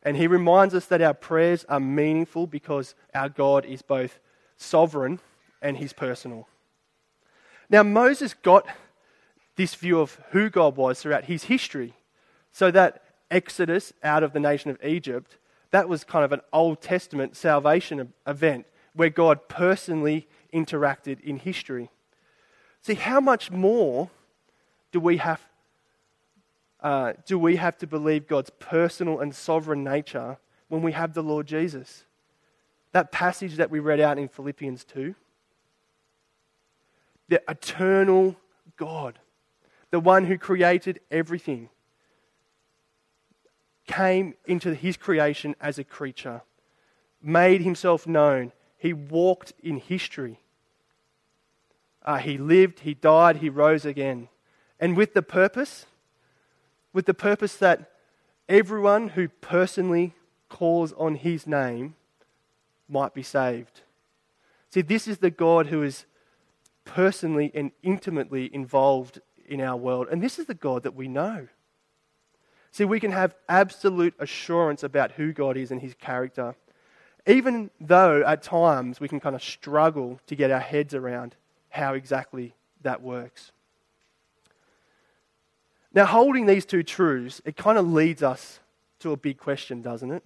And 0.04 0.16
he 0.16 0.28
reminds 0.28 0.74
us 0.74 0.86
that 0.86 1.02
our 1.02 1.14
prayers 1.14 1.66
are 1.68 1.80
meaningful 1.80 2.48
because 2.48 2.96
our 3.14 3.30
God 3.30 3.66
is 3.66 3.82
both 3.82 4.20
sovereign 4.56 5.20
and 5.62 5.78
He's 5.78 5.94
personal. 5.94 6.48
Now, 7.70 7.84
Moses 7.84 8.34
got 8.34 8.68
this 9.58 9.76
view 9.76 10.00
of 10.00 10.20
who 10.32 10.50
God 10.50 10.78
was 10.78 11.02
throughout 11.02 11.26
his 11.26 11.46
history. 11.46 11.94
So 12.52 12.72
that 12.72 13.04
Exodus 13.30 13.92
out 14.04 14.24
of 14.24 14.32
the 14.32 14.40
nation 14.40 14.72
of 14.72 14.84
Egypt, 14.84 15.38
that 15.72 15.90
was 15.90 16.04
kind 16.04 16.24
of 16.24 16.32
an 16.32 16.42
Old 16.54 16.82
Testament 16.82 17.36
salvation 17.36 18.14
event 18.26 18.66
where 18.94 19.10
God 19.10 19.50
personally 19.50 20.28
interacted 20.54 21.20
in 21.22 21.38
history. 21.38 21.90
See, 22.82 22.94
how 22.94 23.20
much 23.20 23.52
more 23.52 24.10
do 24.92 25.00
we 25.00 25.18
have, 25.18 25.42
uh, 26.82 27.14
do 27.26 27.38
we 27.38 27.58
have 27.58 27.78
to 27.80 27.88
believe 27.88 28.28
God's 28.28 28.50
personal 28.60 29.20
and 29.20 29.36
sovereign 29.36 29.84
nature 29.84 30.38
when 30.70 30.82
we 30.82 30.94
have 30.94 31.14
the 31.14 31.24
Lord 31.24 31.48
Jesus? 31.48 32.06
That 32.94 33.12
passage 33.12 33.56
that 33.58 33.70
we 33.70 33.80
read 33.80 34.00
out 34.00 34.18
in 34.18 34.30
Philippians 34.30 34.84
2. 34.86 35.14
The 37.30 37.42
eternal 37.50 38.38
God, 38.78 39.20
the 39.92 40.00
one 40.00 40.26
who 40.26 40.38
created 40.38 41.00
everything, 41.10 41.70
came 43.86 44.34
into 44.46 44.74
his 44.74 44.98
creation 44.98 45.56
as 45.62 45.80
a 45.80 45.84
creature, 45.84 46.42
made 47.22 47.62
himself 47.62 48.06
known, 48.06 48.52
he 48.78 48.94
walked 48.94 49.54
in 49.64 49.78
history. 49.78 50.40
Uh, 52.04 52.18
he 52.18 52.38
lived, 52.38 52.82
he 52.82 52.94
died, 52.94 53.38
he 53.38 53.50
rose 53.50 53.86
again. 53.86 54.30
And 54.80 54.96
with 54.96 55.14
the 55.14 55.22
purpose, 55.22 55.86
with 56.94 57.06
the 57.06 57.14
purpose 57.14 57.56
that 57.58 57.92
everyone 58.48 59.10
who 59.10 59.28
personally 59.28 60.14
calls 60.50 60.94
on 60.94 61.16
his 61.16 61.48
name 61.48 61.96
might 62.88 63.14
be 63.14 63.24
saved. 63.24 63.82
See, 64.70 64.82
this 64.82 65.08
is 65.08 65.18
the 65.18 65.30
God 65.30 65.68
who 65.68 65.84
is 65.84 66.06
personally 66.86 67.52
and 67.54 67.72
intimately 67.84 68.54
involved 68.54 69.20
in 69.48 69.62
our 69.62 69.76
world. 69.76 70.08
And 70.12 70.22
this 70.22 70.40
is 70.40 70.46
the 70.46 70.54
God 70.54 70.84
that 70.84 70.96
we 70.96 71.08
know. 71.08 71.48
See, 72.72 72.86
we 72.86 73.00
can 73.00 73.12
have 73.12 73.36
absolute 73.50 74.14
assurance 74.20 74.84
about 74.84 75.14
who 75.14 75.34
God 75.34 75.58
is 75.58 75.72
and 75.72 75.82
his 75.82 75.94
character 75.96 76.56
even 77.28 77.70
though 77.80 78.24
at 78.26 78.42
times 78.42 79.00
we 79.00 79.08
can 79.10 79.20
kind 79.20 79.36
of 79.36 79.44
struggle 79.44 80.20
to 80.28 80.36
get 80.36 80.50
our 80.50 80.62
heads 80.62 80.94
around 80.94 81.36
how 81.70 81.94
exactly 81.94 82.56
that 82.82 83.02
works. 83.02 83.52
Now, 85.94 86.06
holding 86.06 86.46
these 86.46 86.66
two 86.66 86.84
truths, 86.84 87.42
it 87.44 87.58
kind 87.58 87.78
of 87.78 87.92
leads 87.92 88.24
us 88.24 88.60
to 89.00 89.12
a 89.12 89.18
big 89.18 89.38
question, 89.38 89.82
doesn't 89.82 90.12
it? 90.12 90.24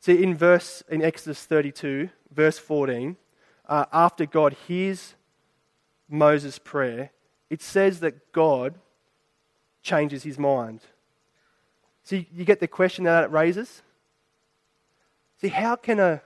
See, 0.00 0.22
in 0.22 0.34
verse 0.34 0.82
in 0.88 1.02
Exodus 1.02 1.44
32, 1.44 2.08
verse 2.30 2.58
14, 2.58 3.16
uh, 3.68 3.86
after 3.92 4.26
God 4.26 4.56
hears 4.66 5.14
Moses' 6.08 6.58
prayer, 6.58 7.10
it 7.50 7.62
says 7.62 8.00
that 8.00 8.32
God 8.32 8.74
changes 9.82 10.22
his 10.22 10.38
mind. 10.38 10.80
See, 12.02 12.28
you 12.32 12.44
get 12.44 12.60
the 12.60 12.68
question 12.68 13.04
that 13.04 13.24
it 13.24 13.30
raises? 13.30 13.82
See, 15.40 15.48
how 15.48 15.76
can 15.76 16.00
a, 16.00 16.22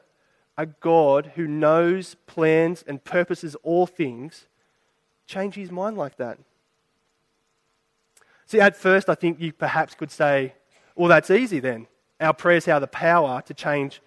a 0.56 0.66
God 0.66 1.32
who 1.34 1.46
knows, 1.46 2.16
plans, 2.26 2.84
and 2.86 3.02
purposes 3.02 3.56
all 3.62 3.86
things 3.86 4.46
change 5.26 5.54
his 5.54 5.70
mind 5.70 5.96
like 5.96 6.16
that? 6.16 6.38
See, 8.46 8.60
at 8.60 8.76
first, 8.76 9.08
I 9.08 9.14
think 9.14 9.40
you 9.40 9.52
perhaps 9.52 9.94
could 9.94 10.10
say, 10.10 10.54
well, 10.94 11.08
that's 11.08 11.30
easy 11.30 11.60
then. 11.60 11.86
Our 12.20 12.32
prayers 12.32 12.64
have 12.64 12.80
the 12.80 12.86
power 12.86 13.42
to 13.42 13.54
change 13.54 14.00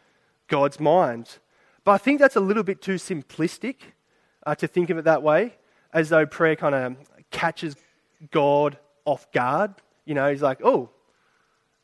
God's 0.47 0.79
mind. 0.79 1.37
But 1.83 1.93
I 1.93 1.97
think 1.97 2.19
that's 2.19 2.35
a 2.35 2.41
little 2.41 2.63
bit 2.63 2.81
too 2.81 2.95
simplistic 2.95 3.75
uh, 4.45 4.55
to 4.55 4.67
think 4.67 4.89
of 4.89 4.97
it 4.97 5.05
that 5.05 5.23
way, 5.23 5.53
as 5.93 6.09
though 6.09 6.25
prayer 6.25 6.55
kind 6.55 6.75
of 6.75 6.95
catches 7.31 7.75
God 8.31 8.77
off 9.05 9.31
guard. 9.31 9.73
You 10.05 10.15
know, 10.15 10.29
he's 10.29 10.41
like, 10.41 10.59
oh, 10.63 10.89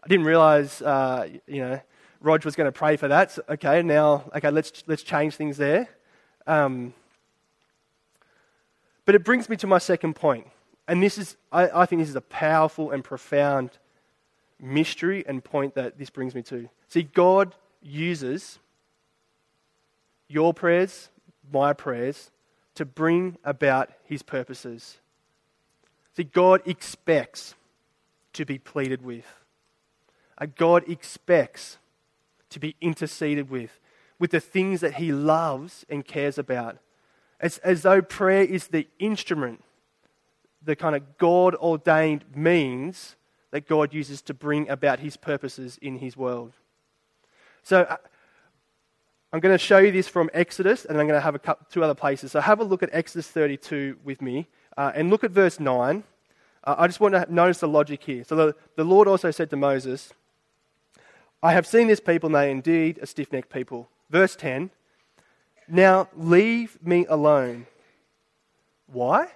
I 0.04 0.08
didn't 0.08 0.26
realize, 0.26 0.82
uh, 0.82 1.28
you 1.48 1.62
know, 1.62 1.80
Rog 2.22 2.46
was 2.46 2.56
going 2.56 2.68
to 2.68 2.72
pray 2.72 2.98
for 2.98 3.08
that. 3.08 3.32
So, 3.32 3.44
okay, 3.50 3.82
now, 3.84 4.30
okay, 4.36 4.50
let's, 4.50 4.84
let's 4.88 5.04
change 5.04 5.36
things 5.36 5.58
there. 5.58 5.90
Um, 6.46 6.94
but 9.06 9.16
it 9.16 9.24
brings 9.24 9.50
me 9.50 9.56
to 9.58 9.68
my 9.68 9.78
second 9.78 10.16
point. 10.16 10.48
And 10.88 11.04
this 11.04 11.18
is, 11.18 11.36
I, 11.52 11.82
I 11.82 11.86
think 11.86 12.02
this 12.02 12.10
is 12.10 12.16
a 12.16 12.22
powerful 12.22 12.92
and 12.92 13.04
profound 13.04 13.72
mystery 14.60 15.24
and 15.28 15.44
point 15.44 15.76
that 15.76 15.98
this 15.98 16.10
brings 16.10 16.34
me 16.34 16.42
to. 16.44 16.70
See, 16.88 17.04
God 17.04 17.54
uses 17.82 18.60
your 20.28 20.54
prayers, 20.54 21.10
my 21.52 21.74
prayers, 21.74 22.32
to 22.78 22.86
bring 22.86 23.38
about 23.44 23.90
his 24.04 24.22
purposes. 24.22 25.00
See, 26.16 26.24
God 26.24 26.62
expects 26.66 27.56
to 28.34 28.46
be 28.46 28.60
pleaded 28.60 29.04
with. 29.04 29.26
God 30.56 30.88
expects 30.88 31.80
to 32.52 32.60
be 32.60 32.76
interceded 32.80 33.50
with, 33.50 33.80
with 34.20 34.30
the 34.30 34.40
things 34.40 34.82
that 34.82 34.96
he 34.96 35.12
loves 35.12 35.86
and 35.90 36.06
cares 36.06 36.38
about. 36.38 36.78
As, 37.40 37.58
as 37.60 37.82
though 37.82 38.02
prayer 38.02 38.44
is 38.44 38.68
the 38.68 38.88
instrument, 39.00 39.64
the 40.64 40.76
kind 40.76 40.96
of 40.96 41.18
God 41.18 41.56
ordained 41.56 42.26
means 42.36 43.16
that 43.50 43.68
God 43.68 43.94
uses 43.94 44.22
to 44.24 44.34
bring 44.36 44.70
about 44.70 45.00
his 45.00 45.18
purposes 45.18 45.80
in 45.82 45.98
his 45.98 46.16
world. 46.16 46.54
So 47.64 47.82
uh, 47.82 47.98
I'm 49.34 49.42
going 49.42 49.54
to 49.54 49.58
show 49.58 49.80
you 49.80 49.92
this 49.92 50.08
from 50.08 50.30
Exodus, 50.34 50.86
and 50.86 50.98
I'm 50.98 51.06
going 51.06 51.18
to 51.18 51.24
have 51.24 51.36
a 51.36 51.40
couple, 51.40 51.68
two 51.70 51.84
other 51.84 51.94
places. 51.94 52.32
So 52.32 52.40
have 52.40 52.62
a 52.62 52.64
look 52.64 52.82
at 52.82 52.90
Exodus 52.94 53.28
32 53.28 53.98
with 54.04 54.22
me, 54.22 54.48
uh, 54.78 54.94
and 54.96 55.10
look 55.10 55.24
at 55.26 55.32
verse 55.32 55.60
9. 55.60 56.04
Uh, 56.64 56.76
I 56.78 56.88
just 56.88 57.02
want 57.02 57.14
to 57.14 57.26
notice 57.34 57.60
the 57.60 57.68
logic 57.68 58.04
here. 58.04 58.24
So 58.24 58.36
the, 58.36 58.56
the 58.78 58.86
Lord 58.86 59.08
also 59.08 59.32
said 59.32 59.50
to 59.50 59.58
Moses, 59.58 60.14
I 61.44 61.52
have 61.52 61.68
seen 61.68 61.88
this 61.88 62.00
people, 62.00 62.28
and 62.28 62.36
they 62.36 62.52
indeed 62.52 63.00
a 63.02 63.06
stiff 63.06 63.34
necked 63.34 63.52
people. 63.52 63.90
Verse 64.10 64.36
10 64.38 64.72
Now 65.68 66.08
leave 66.16 66.78
me 66.82 67.06
alone. 67.10 67.68
Why? 68.88 69.28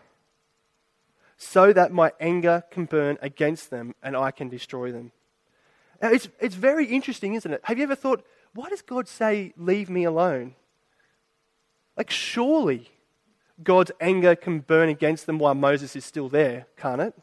So 1.37 1.73
that 1.73 1.91
my 1.91 2.13
anger 2.19 2.63
can 2.71 2.85
burn 2.85 3.17
against 3.21 3.69
them 3.71 3.93
and 4.01 4.15
I 4.15 4.31
can 4.31 4.47
destroy 4.47 4.91
them. 4.91 5.11
Now, 6.01 6.09
it's, 6.11 6.29
it's 6.39 6.55
very 6.55 6.85
interesting, 6.85 7.33
isn't 7.35 7.51
it? 7.51 7.61
Have 7.65 7.77
you 7.77 7.83
ever 7.83 7.95
thought, 7.95 8.25
why 8.53 8.69
does 8.69 8.81
God 8.81 9.07
say, 9.07 9.53
leave 9.57 9.89
me 9.89 10.03
alone? 10.03 10.55
Like, 11.97 12.09
surely 12.09 12.89
God's 13.63 13.91
anger 13.99 14.35
can 14.35 14.59
burn 14.59 14.89
against 14.89 15.25
them 15.25 15.39
while 15.39 15.55
Moses 15.55 15.95
is 15.95 16.05
still 16.05 16.29
there, 16.29 16.67
can't 16.77 17.01
it? 17.01 17.13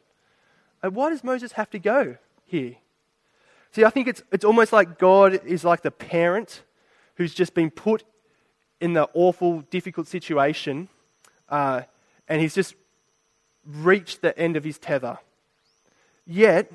And 0.83 0.95
why 0.95 1.11
does 1.11 1.25
Moses 1.25 1.53
have 1.53 1.71
to 1.71 1.79
go 1.79 2.17
here? 2.45 2.77
See, 3.73 3.85
I 3.85 3.91
think 3.91 4.09
it's, 4.09 4.23
it's 4.33 4.45
almost 4.45 4.73
like 4.73 4.99
God 4.99 5.41
is 5.45 5.65
like 5.65 5.83
the 5.83 5.91
parent 5.91 6.63
who's 7.17 7.35
just 7.35 7.55
been 7.55 7.71
put 7.71 8.05
in 8.81 8.93
the 8.93 9.09
awful, 9.13 9.63
difficult 9.71 10.07
situation, 10.07 10.89
uh, 11.49 11.83
and 12.29 12.41
he's 12.41 12.55
just 12.55 12.75
reached 13.67 14.23
the 14.23 14.39
end 14.39 14.57
of 14.57 14.65
his 14.65 14.79
tether. 14.79 15.19
Yet, 16.27 16.71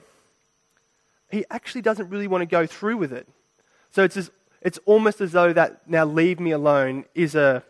he 1.31 1.45
actually 1.49 1.81
doesn't 1.81 2.09
really 2.09 2.27
want 2.27 2.41
to 2.41 2.45
go 2.45 2.67
through 2.67 2.97
with 2.97 3.13
it. 3.13 3.27
So 3.91 4.03
it's, 4.03 4.17
as, 4.17 4.31
it's 4.63 4.79
almost 4.85 5.21
as 5.21 5.33
though 5.33 5.53
that 5.53 5.87
now 5.87 6.05
leave 6.05 6.39
me 6.39 6.51
alone 6.51 7.05
is 7.13 7.35
a, 7.35 7.63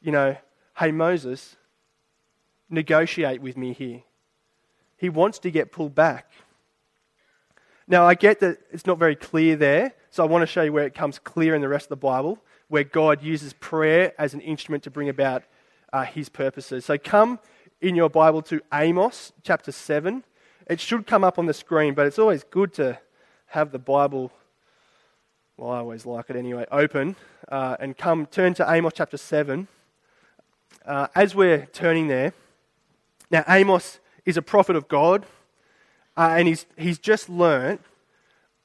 you 0.00 0.12
know, 0.12 0.36
hey, 0.78 0.92
Moses, 0.92 1.56
negotiate 2.70 3.40
with 3.40 3.56
me 3.56 3.72
here. 3.72 4.02
He 4.96 5.08
wants 5.08 5.38
to 5.40 5.50
get 5.50 5.72
pulled 5.72 5.94
back. 5.94 6.30
Now, 7.88 8.06
I 8.06 8.14
get 8.14 8.40
that 8.40 8.58
it's 8.70 8.86
not 8.86 8.98
very 8.98 9.14
clear 9.14 9.56
there, 9.56 9.94
so 10.10 10.24
I 10.24 10.26
want 10.26 10.42
to 10.42 10.46
show 10.46 10.62
you 10.62 10.72
where 10.72 10.86
it 10.86 10.94
comes 10.94 11.18
clear 11.18 11.54
in 11.54 11.60
the 11.60 11.68
rest 11.68 11.86
of 11.86 11.90
the 11.90 11.96
Bible, 11.96 12.38
where 12.68 12.84
God 12.84 13.22
uses 13.22 13.52
prayer 13.54 14.12
as 14.18 14.34
an 14.34 14.40
instrument 14.40 14.82
to 14.84 14.90
bring 14.90 15.08
about 15.08 15.44
uh, 15.92 16.04
his 16.04 16.28
purposes. 16.28 16.84
So 16.84 16.98
come 16.98 17.38
in 17.80 17.94
your 17.94 18.08
Bible 18.08 18.42
to 18.42 18.60
Amos 18.72 19.32
chapter 19.42 19.70
7. 19.70 20.24
It 20.68 20.80
should 20.80 21.06
come 21.06 21.22
up 21.22 21.38
on 21.38 21.46
the 21.46 21.54
screen, 21.54 21.94
but 21.94 22.06
it's 22.06 22.18
always 22.18 22.42
good 22.44 22.72
to 22.74 22.98
have 23.46 23.70
the 23.70 23.78
Bible, 23.78 24.32
well, 25.58 25.70
I 25.70 25.78
always 25.78 26.04
like 26.04 26.28
it 26.28 26.36
anyway, 26.36 26.66
open 26.70 27.16
uh, 27.48 27.76
and 27.80 27.96
come 27.96 28.26
turn 28.26 28.52
to 28.54 28.70
Amos 28.70 28.92
chapter 28.94 29.16
7. 29.16 29.68
Uh, 30.84 31.06
as 31.14 31.34
we're 31.34 31.64
turning 31.72 32.08
there, 32.08 32.34
now 33.30 33.42
Amos 33.48 33.98
is 34.26 34.36
a 34.36 34.42
prophet 34.42 34.76
of 34.76 34.86
God. 34.86 35.24
Uh, 36.14 36.34
and 36.36 36.46
he's, 36.46 36.66
he's 36.76 36.98
just 36.98 37.30
learnt 37.30 37.80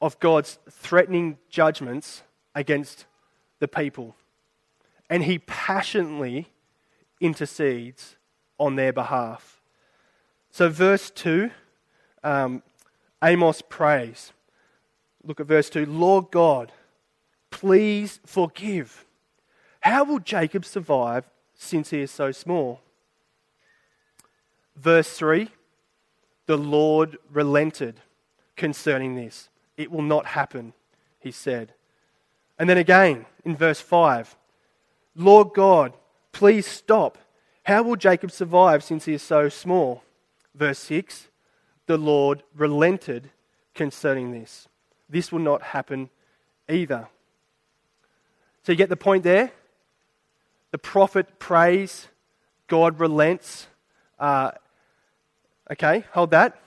of 0.01 0.19
God's 0.19 0.59
threatening 0.69 1.37
judgments 1.49 2.23
against 2.55 3.05
the 3.59 3.69
people. 3.69 4.15
And 5.09 5.23
he 5.23 5.39
passionately 5.39 6.49
intercedes 7.21 8.17
on 8.59 8.75
their 8.75 8.91
behalf. 8.91 9.61
So, 10.49 10.67
verse 10.67 11.09
2, 11.09 11.51
um, 12.21 12.63
Amos 13.23 13.61
prays. 13.61 14.33
Look 15.23 15.39
at 15.39 15.45
verse 15.45 15.69
2 15.69 15.85
Lord 15.85 16.31
God, 16.31 16.73
please 17.51 18.19
forgive. 18.25 19.05
How 19.81 20.03
will 20.03 20.19
Jacob 20.19 20.65
survive 20.65 21.25
since 21.53 21.91
he 21.91 22.01
is 22.01 22.11
so 22.11 22.31
small? 22.31 22.81
Verse 24.75 25.09
3 25.09 25.49
the 26.47 26.57
Lord 26.57 27.17
relented 27.31 28.01
concerning 28.57 29.15
this. 29.15 29.47
It 29.77 29.89
will 29.89 30.01
not 30.01 30.25
happen, 30.25 30.73
he 31.19 31.31
said. 31.31 31.73
And 32.59 32.69
then 32.69 32.77
again 32.77 33.25
in 33.45 33.55
verse 33.55 33.79
5 33.79 34.35
Lord 35.15 35.53
God, 35.53 35.93
please 36.31 36.65
stop. 36.65 37.17
How 37.63 37.83
will 37.83 37.95
Jacob 37.95 38.31
survive 38.31 38.83
since 38.83 39.05
he 39.05 39.13
is 39.13 39.21
so 39.21 39.49
small? 39.49 40.03
Verse 40.55 40.79
6 40.79 41.29
The 41.85 41.97
Lord 41.97 42.43
relented 42.55 43.29
concerning 43.73 44.31
this. 44.31 44.67
This 45.09 45.31
will 45.31 45.39
not 45.39 45.61
happen 45.61 46.09
either. 46.69 47.07
So 48.63 48.71
you 48.71 48.77
get 48.77 48.89
the 48.89 48.97
point 48.97 49.23
there? 49.23 49.51
The 50.71 50.77
prophet 50.77 51.39
prays, 51.39 52.07
God 52.67 52.99
relents. 52.99 53.67
Uh, 54.19 54.51
Okay, 55.71 56.03
hold 56.11 56.31
that. 56.31 56.59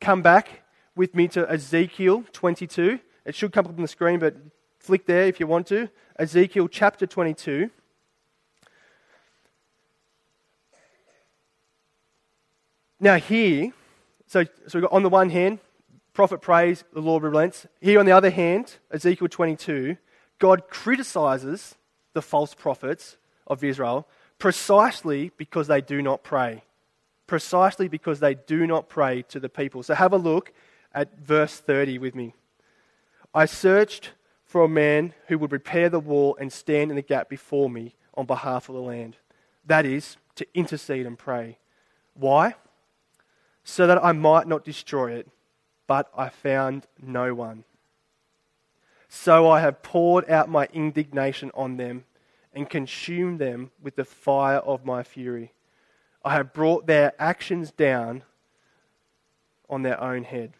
Come 0.00 0.22
back 0.22 0.62
with 0.96 1.14
me 1.14 1.28
to 1.28 1.48
Ezekiel 1.48 2.24
22. 2.32 2.98
It 3.24 3.36
should 3.36 3.52
come 3.52 3.66
up 3.66 3.76
on 3.76 3.82
the 3.82 3.86
screen, 3.86 4.18
but 4.18 4.34
flick 4.80 5.06
there 5.06 5.26
if 5.26 5.38
you 5.38 5.46
want 5.46 5.68
to. 5.68 5.88
Ezekiel 6.18 6.66
chapter 6.66 7.06
22. 7.06 7.70
Now, 12.98 13.18
here, 13.18 13.72
so, 14.26 14.42
so 14.66 14.80
we've 14.80 14.82
got 14.82 14.92
on 14.92 15.04
the 15.04 15.08
one 15.08 15.30
hand, 15.30 15.60
prophet 16.12 16.40
prays, 16.40 16.82
the 16.92 17.00
Lord 17.00 17.22
relents. 17.22 17.68
Here, 17.80 18.00
on 18.00 18.06
the 18.06 18.12
other 18.12 18.30
hand, 18.30 18.78
Ezekiel 18.90 19.28
22, 19.28 19.96
God 20.40 20.68
criticizes 20.68 21.76
the 22.12 22.22
false 22.22 22.54
prophets 22.54 23.16
of 23.46 23.62
Israel 23.62 24.08
precisely 24.40 25.30
because 25.36 25.68
they 25.68 25.80
do 25.80 26.02
not 26.02 26.24
pray 26.24 26.64
precisely 27.30 27.86
because 27.86 28.18
they 28.18 28.34
do 28.34 28.66
not 28.66 28.88
pray 28.88 29.22
to 29.22 29.38
the 29.38 29.48
people. 29.48 29.84
So 29.84 29.94
have 29.94 30.12
a 30.12 30.16
look 30.16 30.52
at 30.92 31.16
verse 31.16 31.58
30 31.58 31.96
with 31.98 32.16
me. 32.16 32.34
I 33.32 33.46
searched 33.46 34.10
for 34.44 34.64
a 34.64 34.68
man 34.68 35.14
who 35.28 35.38
would 35.38 35.52
repair 35.52 35.88
the 35.88 36.00
wall 36.00 36.36
and 36.40 36.52
stand 36.52 36.90
in 36.90 36.96
the 36.96 37.02
gap 37.02 37.28
before 37.28 37.70
me 37.70 37.94
on 38.14 38.26
behalf 38.26 38.68
of 38.68 38.74
the 38.74 38.80
land. 38.80 39.16
That 39.64 39.86
is, 39.86 40.16
to 40.34 40.46
intercede 40.54 41.06
and 41.06 41.16
pray. 41.16 41.58
Why? 42.14 42.56
So 43.62 43.86
that 43.86 44.04
I 44.04 44.10
might 44.10 44.48
not 44.48 44.64
destroy 44.64 45.12
it, 45.12 45.28
but 45.86 46.10
I 46.16 46.30
found 46.30 46.88
no 47.00 47.32
one. 47.32 47.62
So 49.12 49.50
I 49.50 49.58
have 49.58 49.82
poured 49.82 50.30
out 50.30 50.48
my 50.48 50.68
indignation 50.72 51.50
on 51.52 51.76
them 51.76 52.04
and 52.54 52.70
consumed 52.70 53.40
them 53.40 53.72
with 53.82 53.96
the 53.96 54.04
fire 54.04 54.58
of 54.58 54.84
my 54.84 55.02
fury. 55.02 55.52
I 56.24 56.34
have 56.34 56.52
brought 56.52 56.86
their 56.86 57.12
actions 57.18 57.72
down 57.72 58.22
on 59.68 59.82
their 59.82 60.00
own 60.00 60.22
head. 60.22 60.52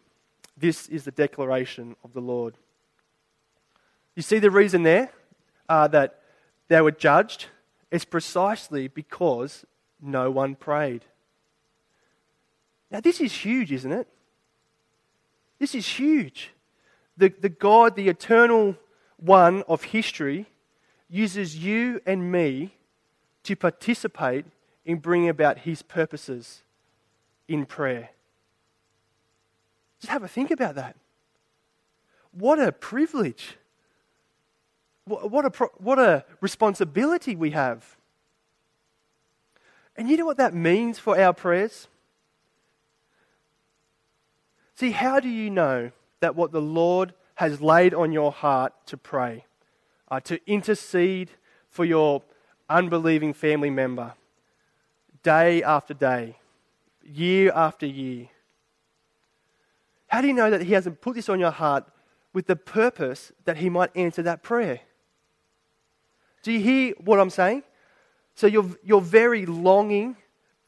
This 0.56 0.88
is 0.88 1.04
the 1.04 1.12
declaration 1.12 1.94
of 2.02 2.12
the 2.12 2.20
Lord. 2.20 2.56
You 4.16 4.22
see 4.22 4.40
the 4.40 4.50
reason 4.50 4.82
there 4.82 5.12
uh, 5.68 5.86
that 5.86 6.20
they 6.66 6.80
were 6.80 6.90
judged? 6.90 7.46
It's 7.92 8.04
precisely 8.04 8.88
because 8.88 9.64
no 10.02 10.28
one 10.28 10.56
prayed. 10.56 11.04
Now, 12.90 12.98
this 12.98 13.20
is 13.20 13.32
huge, 13.32 13.70
isn't 13.70 13.92
it? 13.92 14.08
This 15.60 15.76
is 15.76 15.86
huge. 15.86 16.50
The, 17.20 17.28
the 17.28 17.50
God, 17.50 17.96
the 17.96 18.08
eternal 18.08 18.76
one 19.18 19.62
of 19.68 19.84
history, 19.84 20.46
uses 21.10 21.54
you 21.54 22.00
and 22.06 22.32
me 22.32 22.72
to 23.42 23.54
participate 23.54 24.46
in 24.86 24.96
bringing 24.96 25.28
about 25.28 25.58
his 25.58 25.82
purposes 25.82 26.62
in 27.46 27.66
prayer. 27.66 28.08
Just 30.00 30.10
have 30.10 30.22
a 30.22 30.28
think 30.28 30.50
about 30.50 30.76
that. 30.76 30.96
What 32.32 32.58
a 32.58 32.72
privilege. 32.72 33.58
What 35.04 35.44
a, 35.44 35.64
what 35.76 35.98
a 35.98 36.24
responsibility 36.40 37.36
we 37.36 37.50
have. 37.50 37.96
And 39.94 40.08
you 40.08 40.16
know 40.16 40.24
what 40.24 40.38
that 40.38 40.54
means 40.54 40.98
for 40.98 41.20
our 41.20 41.34
prayers? 41.34 41.86
See, 44.74 44.92
how 44.92 45.20
do 45.20 45.28
you 45.28 45.50
know 45.50 45.90
that 46.20 46.36
what 46.36 46.52
the 46.52 46.60
Lord 46.60 47.14
has 47.34 47.60
laid 47.60 47.94
on 47.94 48.12
your 48.12 48.32
heart 48.32 48.72
to 48.86 48.96
pray, 48.96 49.46
uh, 50.10 50.20
to 50.20 50.40
intercede 50.46 51.30
for 51.68 51.84
your 51.84 52.22
unbelieving 52.68 53.32
family 53.32 53.70
member 53.70 54.14
day 55.22 55.62
after 55.62 55.94
day, 55.94 56.36
year 57.02 57.52
after 57.54 57.86
year? 57.86 58.28
How 60.08 60.20
do 60.20 60.26
you 60.28 60.34
know 60.34 60.50
that 60.50 60.62
He 60.62 60.72
hasn't 60.72 61.00
put 61.00 61.14
this 61.14 61.28
on 61.28 61.40
your 61.40 61.50
heart 61.50 61.84
with 62.32 62.46
the 62.46 62.56
purpose 62.56 63.32
that 63.44 63.58
He 63.58 63.70
might 63.70 63.90
answer 63.96 64.22
that 64.22 64.42
prayer? 64.42 64.80
Do 66.42 66.52
you 66.52 66.60
hear 66.60 66.94
what 66.98 67.20
I'm 67.20 67.30
saying? 67.30 67.62
So, 68.34 68.46
your, 68.46 68.66
your 68.82 69.00
very 69.00 69.46
longing 69.46 70.16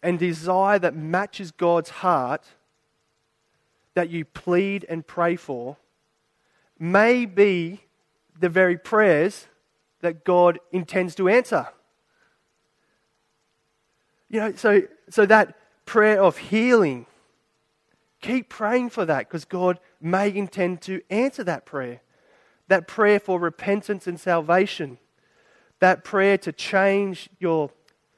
and 0.03 0.19
desire 0.19 0.79
that 0.79 0.97
matches 0.97 1.51
God's 1.51 1.91
heart 1.91 2.45
that 3.95 4.11
you 4.11 4.25
plead 4.25 4.87
and 4.89 5.07
pray 5.07 5.37
for 5.37 5.77
may 6.79 7.27
be 7.27 7.81
the 8.39 8.49
very 8.49 8.77
prayers 8.77 9.47
that 10.01 10.25
God 10.25 10.59
intends 10.73 11.15
to 11.17 11.29
answer. 11.29 11.69
You 14.29 14.41
know, 14.41 14.53
so, 14.57 14.83
so 15.11 15.27
that 15.27 15.57
prayer 15.85 16.21
of 16.23 16.39
healing, 16.39 17.07
keep 18.21 18.49
praying 18.49 18.91
for 18.91 19.05
that 19.05 19.29
because 19.29 19.45
God 19.45 19.79
may 20.01 20.35
intend 20.35 20.81
to 20.83 21.03
answer 21.11 21.45
that 21.45 21.67
prayer. 21.67 22.01
That 22.69 22.89
prayer 22.89 23.21
for 23.21 23.39
repentance 23.39 24.07
and 24.07 24.19
salvation, 24.19 24.99
that 25.81 26.05
prayer 26.05 26.39
to 26.39 26.53
change 26.53 27.29
your 27.39 27.71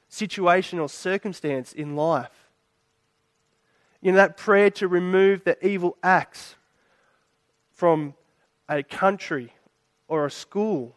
situation 0.07 0.79
or 0.79 0.87
circumstance 0.87 1.73
in 1.73 1.95
life 1.95 2.44
you 4.01 4.11
know, 4.11 4.17
that 4.17 4.37
prayer 4.37 4.69
to 4.71 4.87
remove 4.87 5.43
the 5.43 5.65
evil 5.65 5.97
acts 6.03 6.55
from 7.73 8.13
a 8.69 8.83
country 8.83 9.53
or 10.07 10.25
a 10.25 10.31
school. 10.31 10.95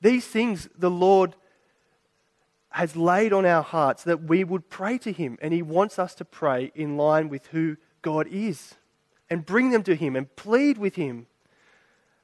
These 0.00 0.26
things 0.26 0.68
the 0.76 0.90
Lord 0.90 1.34
has 2.70 2.96
laid 2.96 3.32
on 3.32 3.46
our 3.46 3.62
hearts 3.62 4.04
that 4.04 4.24
we 4.24 4.42
would 4.42 4.68
pray 4.68 4.98
to 4.98 5.12
Him, 5.12 5.38
and 5.40 5.54
He 5.54 5.62
wants 5.62 5.98
us 5.98 6.14
to 6.16 6.24
pray 6.24 6.72
in 6.74 6.96
line 6.96 7.28
with 7.28 7.46
who 7.48 7.76
God 8.02 8.26
is 8.28 8.74
and 9.30 9.46
bring 9.46 9.70
them 9.70 9.82
to 9.84 9.94
Him 9.94 10.16
and 10.16 10.34
plead 10.36 10.76
with 10.76 10.96
Him. 10.96 11.26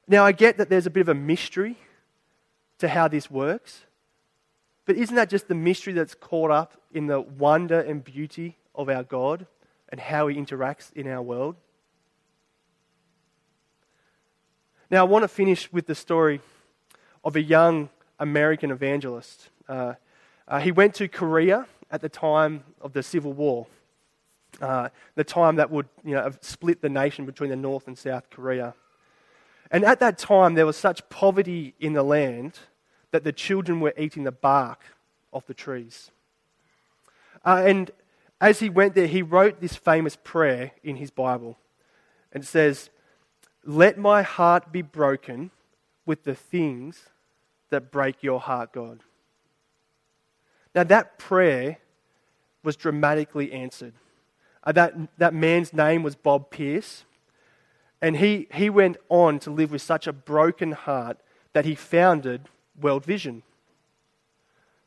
Now, 0.07 0.25
I 0.25 0.33
get 0.33 0.57
that 0.57 0.69
there's 0.69 0.85
a 0.85 0.91
bit 0.91 1.01
of 1.01 1.09
a 1.09 1.13
mystery 1.13 1.77
to 2.79 2.89
how 2.89 3.07
this 3.07 3.31
works. 3.31 3.85
But 4.91 4.97
isn't 4.97 5.15
that 5.15 5.29
just 5.29 5.47
the 5.47 5.55
mystery 5.55 5.93
that's 5.93 6.13
caught 6.15 6.51
up 6.51 6.73
in 6.93 7.07
the 7.07 7.21
wonder 7.21 7.79
and 7.79 8.03
beauty 8.03 8.57
of 8.75 8.89
our 8.89 9.03
God 9.03 9.47
and 9.87 10.01
how 10.01 10.27
He 10.27 10.35
interacts 10.35 10.91
in 10.91 11.07
our 11.07 11.21
world? 11.21 11.55
Now, 14.89 14.99
I 14.99 15.07
want 15.07 15.23
to 15.23 15.29
finish 15.29 15.71
with 15.71 15.87
the 15.87 15.95
story 15.95 16.41
of 17.23 17.37
a 17.37 17.41
young 17.41 17.87
American 18.19 18.69
evangelist. 18.69 19.47
Uh, 19.65 19.93
uh, 20.45 20.59
he 20.59 20.73
went 20.73 20.93
to 20.95 21.07
Korea 21.07 21.67
at 21.89 22.01
the 22.01 22.09
time 22.09 22.65
of 22.81 22.91
the 22.91 23.01
Civil 23.01 23.31
War, 23.31 23.67
uh, 24.59 24.89
the 25.15 25.23
time 25.23 25.55
that 25.55 25.71
would 25.71 25.87
you 26.03 26.15
know, 26.15 26.23
have 26.23 26.37
split 26.41 26.81
the 26.81 26.89
nation 26.89 27.25
between 27.25 27.49
the 27.49 27.55
North 27.55 27.87
and 27.87 27.97
South 27.97 28.29
Korea. 28.29 28.73
And 29.71 29.85
at 29.85 30.01
that 30.01 30.17
time, 30.17 30.55
there 30.55 30.65
was 30.65 30.75
such 30.75 31.07
poverty 31.07 31.75
in 31.79 31.93
the 31.93 32.03
land 32.03 32.59
that 33.11 33.23
the 33.23 33.31
children 33.31 33.79
were 33.79 33.93
eating 33.97 34.23
the 34.23 34.31
bark 34.31 34.83
off 35.31 35.45
the 35.45 35.53
trees. 35.53 36.11
Uh, 37.45 37.63
and 37.65 37.91
as 38.39 38.59
he 38.59 38.69
went 38.69 38.95
there, 38.95 39.07
he 39.07 39.21
wrote 39.21 39.61
this 39.61 39.75
famous 39.75 40.17
prayer 40.23 40.71
in 40.83 40.95
his 40.95 41.11
Bible. 41.11 41.57
And 42.31 42.43
it 42.43 42.47
says, 42.47 42.89
Let 43.65 43.97
my 43.97 44.21
heart 44.21 44.71
be 44.71 44.81
broken 44.81 45.51
with 46.05 46.23
the 46.23 46.35
things 46.35 47.09
that 47.69 47.91
break 47.91 48.23
your 48.23 48.39
heart, 48.39 48.73
God. 48.73 49.01
Now, 50.73 50.83
that 50.85 51.19
prayer 51.19 51.77
was 52.63 52.75
dramatically 52.75 53.51
answered. 53.51 53.93
Uh, 54.63 54.71
that, 54.71 54.95
that 55.17 55.33
man's 55.33 55.73
name 55.73 56.03
was 56.03 56.15
Bob 56.15 56.49
Pierce. 56.49 57.03
And 58.01 58.17
he, 58.17 58.47
he 58.53 58.69
went 58.69 58.97
on 59.09 59.39
to 59.39 59.51
live 59.51 59.71
with 59.71 59.81
such 59.81 60.07
a 60.07 60.13
broken 60.13 60.71
heart 60.71 61.17
that 61.53 61.65
he 61.65 61.75
founded 61.75 62.49
World 62.79 63.05
Vision. 63.05 63.43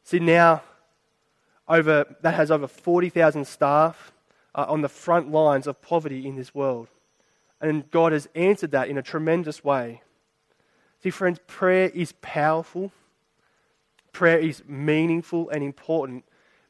See, 0.03 0.18
now 0.18 0.62
over, 1.68 2.05
that 2.20 2.35
has 2.35 2.51
over 2.51 2.66
40,000 2.66 3.47
staff 3.47 4.12
uh, 4.55 4.66
on 4.68 4.83
the 4.83 4.88
front 4.88 5.31
lines 5.31 5.66
of 5.66 5.81
poverty 5.81 6.27
in 6.27 6.37
this 6.37 6.55
world. 6.55 6.88
And 7.61 7.90
God 7.90 8.12
has 8.12 8.29
answered 8.35 8.73
that 8.73 8.88
in 8.88 8.99
a 8.99 9.03
tremendous 9.03 9.64
way. 9.64 10.03
See, 11.03 11.11
friends, 11.11 11.38
prayer 11.47 11.90
is 11.94 12.12
powerful, 12.20 12.92
prayer 14.12 14.38
is 14.38 14.62
meaningful 14.66 15.49
and 15.51 15.62
important 15.62 16.25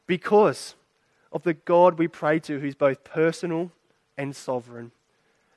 because 0.07 0.75
of 1.31 1.43
the 1.43 1.53
God 1.53 1.97
we 1.97 2.07
pray 2.07 2.39
to, 2.39 2.59
who's 2.59 2.75
both 2.75 3.03
personal 3.03 3.71
and 4.17 4.35
sovereign. 4.35 4.91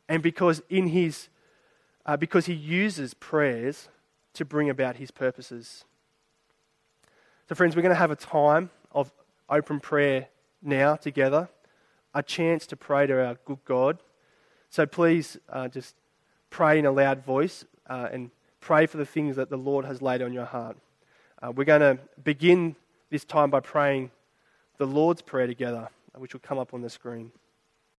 And 0.08 0.22
because 0.22 0.62
in 0.68 0.88
his 0.88 1.28
uh, 2.06 2.16
because 2.16 2.46
he 2.46 2.54
uses 2.54 3.12
prayers 3.12 3.88
to 4.34 4.44
bring 4.44 4.70
about 4.70 4.96
his 4.96 5.10
purposes. 5.10 5.84
So, 7.48 7.54
friends, 7.54 7.74
we're 7.74 7.82
going 7.82 7.94
to 7.94 7.98
have 7.98 8.10
a 8.10 8.16
time 8.16 8.70
of 8.92 9.12
open 9.48 9.80
prayer 9.80 10.28
now 10.62 10.96
together, 10.96 11.48
a 12.14 12.22
chance 12.22 12.66
to 12.66 12.76
pray 12.76 13.06
to 13.06 13.26
our 13.26 13.36
good 13.44 13.64
God. 13.64 13.98
So, 14.70 14.86
please 14.86 15.38
uh, 15.48 15.68
just 15.68 15.94
pray 16.50 16.78
in 16.78 16.86
a 16.86 16.92
loud 16.92 17.24
voice 17.24 17.64
uh, 17.88 18.08
and 18.12 18.30
pray 18.60 18.86
for 18.86 18.98
the 18.98 19.06
things 19.06 19.36
that 19.36 19.50
the 19.50 19.56
Lord 19.56 19.84
has 19.84 20.02
laid 20.02 20.22
on 20.22 20.32
your 20.32 20.44
heart. 20.44 20.76
Uh, 21.40 21.52
we're 21.52 21.64
going 21.64 21.80
to 21.80 21.98
begin 22.22 22.76
this 23.10 23.24
time 23.24 23.50
by 23.50 23.60
praying 23.60 24.10
the 24.76 24.86
Lord's 24.86 25.22
Prayer 25.22 25.46
together, 25.46 25.88
which 26.16 26.32
will 26.32 26.40
come 26.40 26.58
up 26.58 26.74
on 26.74 26.82
the 26.82 26.90
screen. 26.90 27.32